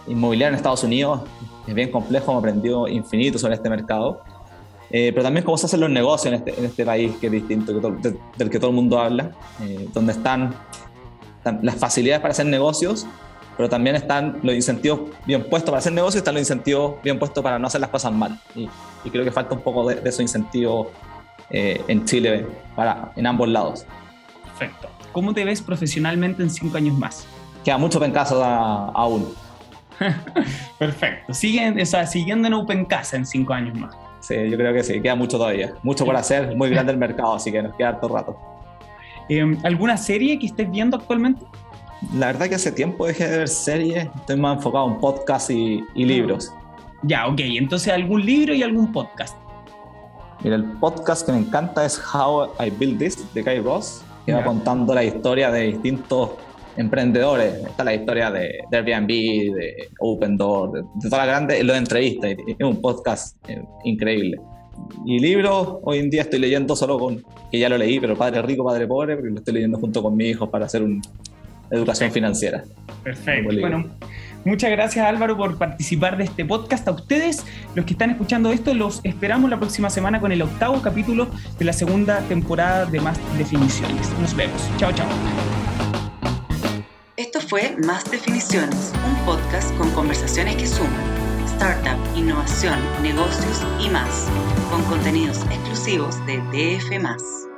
inmobiliario 0.08 0.54
en 0.54 0.56
Estados 0.56 0.84
Unidos 0.84 1.22
es 1.68 1.74
bien 1.74 1.92
complejo, 1.92 2.32
hemos 2.32 2.42
aprendido 2.42 2.88
infinito 2.88 3.40
sobre 3.40 3.56
este 3.56 3.70
mercado, 3.70 4.22
eh, 4.90 5.12
pero 5.12 5.24
también 5.24 5.44
cómo 5.44 5.58
se 5.58 5.66
hacen 5.66 5.80
los 5.80 5.90
negocios 5.90 6.34
en 6.34 6.40
este, 6.40 6.60
en 6.60 6.66
este 6.66 6.86
país 6.86 7.16
que 7.20 7.28
es 7.28 7.32
distinto 7.32 7.74
del 7.74 8.50
que 8.50 8.60
todo 8.60 8.70
el 8.70 8.76
mundo 8.76 9.00
habla, 9.00 9.32
eh, 9.62 9.90
donde 9.94 10.14
están, 10.14 10.54
las 11.62 11.76
facilidades 11.76 12.22
para 12.22 12.32
hacer 12.32 12.46
negocios, 12.48 13.06
pero 13.56 13.70
también 13.70 13.96
están 13.96 14.40
los 14.42 14.56
incentivos 14.56 15.02
bien 15.26 15.44
puestos 15.44 15.70
para 15.70 15.80
hacer 15.80 15.94
negocios 15.94 16.16
y 16.16 16.18
están 16.20 16.34
los 16.34 16.42
incentivos 16.42 16.96
bien 17.04 17.20
puestos 17.20 17.44
para 17.44 17.60
no 17.60 17.68
hacer 17.68 17.82
las 17.82 17.90
cosas 17.90 18.12
mal. 18.12 18.40
Y, 18.56 18.70
creo 19.10 19.24
que 19.24 19.32
falta 19.32 19.54
un 19.54 19.62
poco 19.62 19.88
de, 19.88 20.02
esos 20.04 20.22
incentivos 20.22 20.88
eh, 21.52 21.82
en 21.88 22.06
Chile 22.06 22.48
para, 22.76 23.12
en 23.16 23.28
ambos 23.28 23.48
lados. 23.48 23.86
Perfecto. 24.44 24.90
¿Cómo 25.12 25.34
te 25.34 25.46
ves 25.46 25.62
profesionalmente 25.62 26.42
en 26.42 26.50
cinco 26.50 26.78
años 26.78 26.98
más? 26.98 27.28
Queda 27.64 27.78
mucho 27.78 28.00
pencaso 28.00 28.44
aún. 28.44 29.34
Perfecto. 30.80 31.34
Siguen, 31.34 31.80
o 31.80 31.86
sea, 31.86 32.06
siguiendo 32.06 32.48
en 32.48 32.54
Open 32.54 32.86
Casa 32.86 33.18
en 33.18 33.26
cinco 33.26 33.54
años 33.54 33.78
más. 33.78 33.96
Sí, 34.20 34.36
yo 34.50 34.58
creo 34.58 34.74
que 34.74 34.84
sí, 34.84 35.02
queda 35.02 35.16
mucho 35.16 35.38
todavía. 35.38 35.74
Mucho 35.84 36.06
por 36.06 36.16
hacer, 36.16 36.56
muy 36.56 36.70
grande 36.70 36.92
el 36.92 36.98
mercado, 36.98 37.36
así 37.36 37.52
que 37.52 37.62
nos 37.62 37.76
queda 37.76 37.90
harto 37.90 38.08
rato. 38.08 38.38
Em, 39.30 39.58
¿Alguna 39.64 39.98
serie 39.98 40.38
que 40.40 40.48
estés 40.48 40.70
viendo 40.70 40.98
actualmente? 40.98 41.46
La 42.14 42.28
verdad 42.28 42.48
que 42.48 42.56
hace 42.56 42.72
tiempo 42.72 43.08
dejé 43.08 43.28
de 43.28 43.38
ver 43.40 43.48
series, 43.48 44.08
estoy 44.16 44.38
más 44.38 44.58
enfocado 44.58 44.88
en 44.88 45.00
podcast 45.00 45.50
y, 45.50 45.84
libros. 45.96 46.52
Ya, 47.04 47.28
ok, 47.28 47.40
entonces 47.40 47.94
algún 47.94 48.26
libro 48.26 48.54
y 48.54 48.64
algún 48.64 48.92
podcast. 48.92 49.38
Mira, 50.44 50.56
el 50.56 50.64
podcast 50.64 51.26
que 51.26 51.32
me 51.32 51.40
encanta 51.40 51.86
es 51.86 52.00
How 52.14 52.52
I 52.60 52.70
Build 52.70 53.00
This 53.00 53.34
de 53.34 53.44
Kai 53.44 53.60
Ross, 53.60 54.04
que 54.26 54.34
va 54.34 54.44
contando 54.44 54.94
la 54.94 55.04
historia 55.04 55.50
de 55.52 55.62
distintos 55.68 56.32
emprendedores. 56.78 57.54
Está 57.66 57.84
la 57.84 57.94
historia 57.94 58.32
de, 58.32 58.60
Airbnb, 58.72 59.08
de 59.08 59.90
Open 60.00 60.38
Door, 60.38 60.72
de, 60.72 61.10
toda 61.10 61.26
la 61.26 61.26
grande, 61.26 61.64
lo 61.64 61.74
de 61.74 61.80
entrevistas. 61.80 62.36
Es 62.48 62.66
un 62.66 62.82
podcast 62.82 63.38
eh, 63.50 63.62
increíble. 63.84 64.40
Y 65.06 65.20
libros, 65.20 65.78
hoy 65.84 66.00
en 66.00 66.10
día 66.10 66.24
estoy 66.24 66.40
leyendo 66.40 66.76
solo 66.76 67.00
con, 67.00 67.24
que 67.52 67.60
ya 67.60 67.70
lo 67.70 67.78
leí, 67.78 68.00
pero 68.00 68.16
Padre 68.16 68.42
Rico, 68.42 68.64
Padre 68.66 68.88
Pobre, 68.88 69.16
porque 69.16 69.32
lo 69.32 69.38
estoy 69.38 69.54
leyendo 69.54 69.80
junto 69.80 70.04
con 70.04 70.16
mi 70.16 70.26
hijo 70.26 70.50
para 70.50 70.66
hacer 70.66 70.84
una 70.84 71.02
educación 71.72 72.12
financiera. 72.12 72.64
Perfecto. 73.04 73.56
Bueno, 73.60 73.86
muchas 74.44 74.72
gracias 74.72 75.06
Álvaro 75.06 75.38
por 75.38 75.58
participar 75.58 76.18
de 76.18 76.26
este 76.26 76.46
podcast. 76.46 76.88
A 76.88 76.92
ustedes, 76.92 77.46
los 77.74 77.86
que 77.86 77.94
están 77.94 78.10
escuchando 78.10 78.52
esto, 78.52 78.74
los 78.74 79.02
esperamos 79.04 79.50
la 79.50 79.58
próxima 79.58 79.90
semana 79.90 80.20
con 80.20 80.32
el 80.32 80.42
octavo 80.42 80.82
capítulo 80.82 81.28
de 81.58 81.66
la 81.66 81.74
segunda 81.74 82.20
temporada 82.28 82.86
de 82.86 83.00
Más 83.00 83.18
Definiciones. 83.38 84.12
Nos 84.20 84.36
vemos. 84.36 84.70
Chao, 84.78 84.92
chao. 84.92 85.55
Fue 87.48 87.78
Más 87.86 88.10
Definiciones, 88.10 88.92
un 89.06 89.26
podcast 89.26 89.72
con 89.78 89.92
conversaciones 89.92 90.56
que 90.56 90.66
suman 90.66 91.46
startup, 91.46 92.00
innovación, 92.18 92.80
negocios 93.04 93.62
y 93.80 93.88
más, 93.90 94.28
con 94.72 94.84
contenidos 94.86 95.44
exclusivos 95.52 96.16
de 96.26 96.38
DF. 96.52 97.55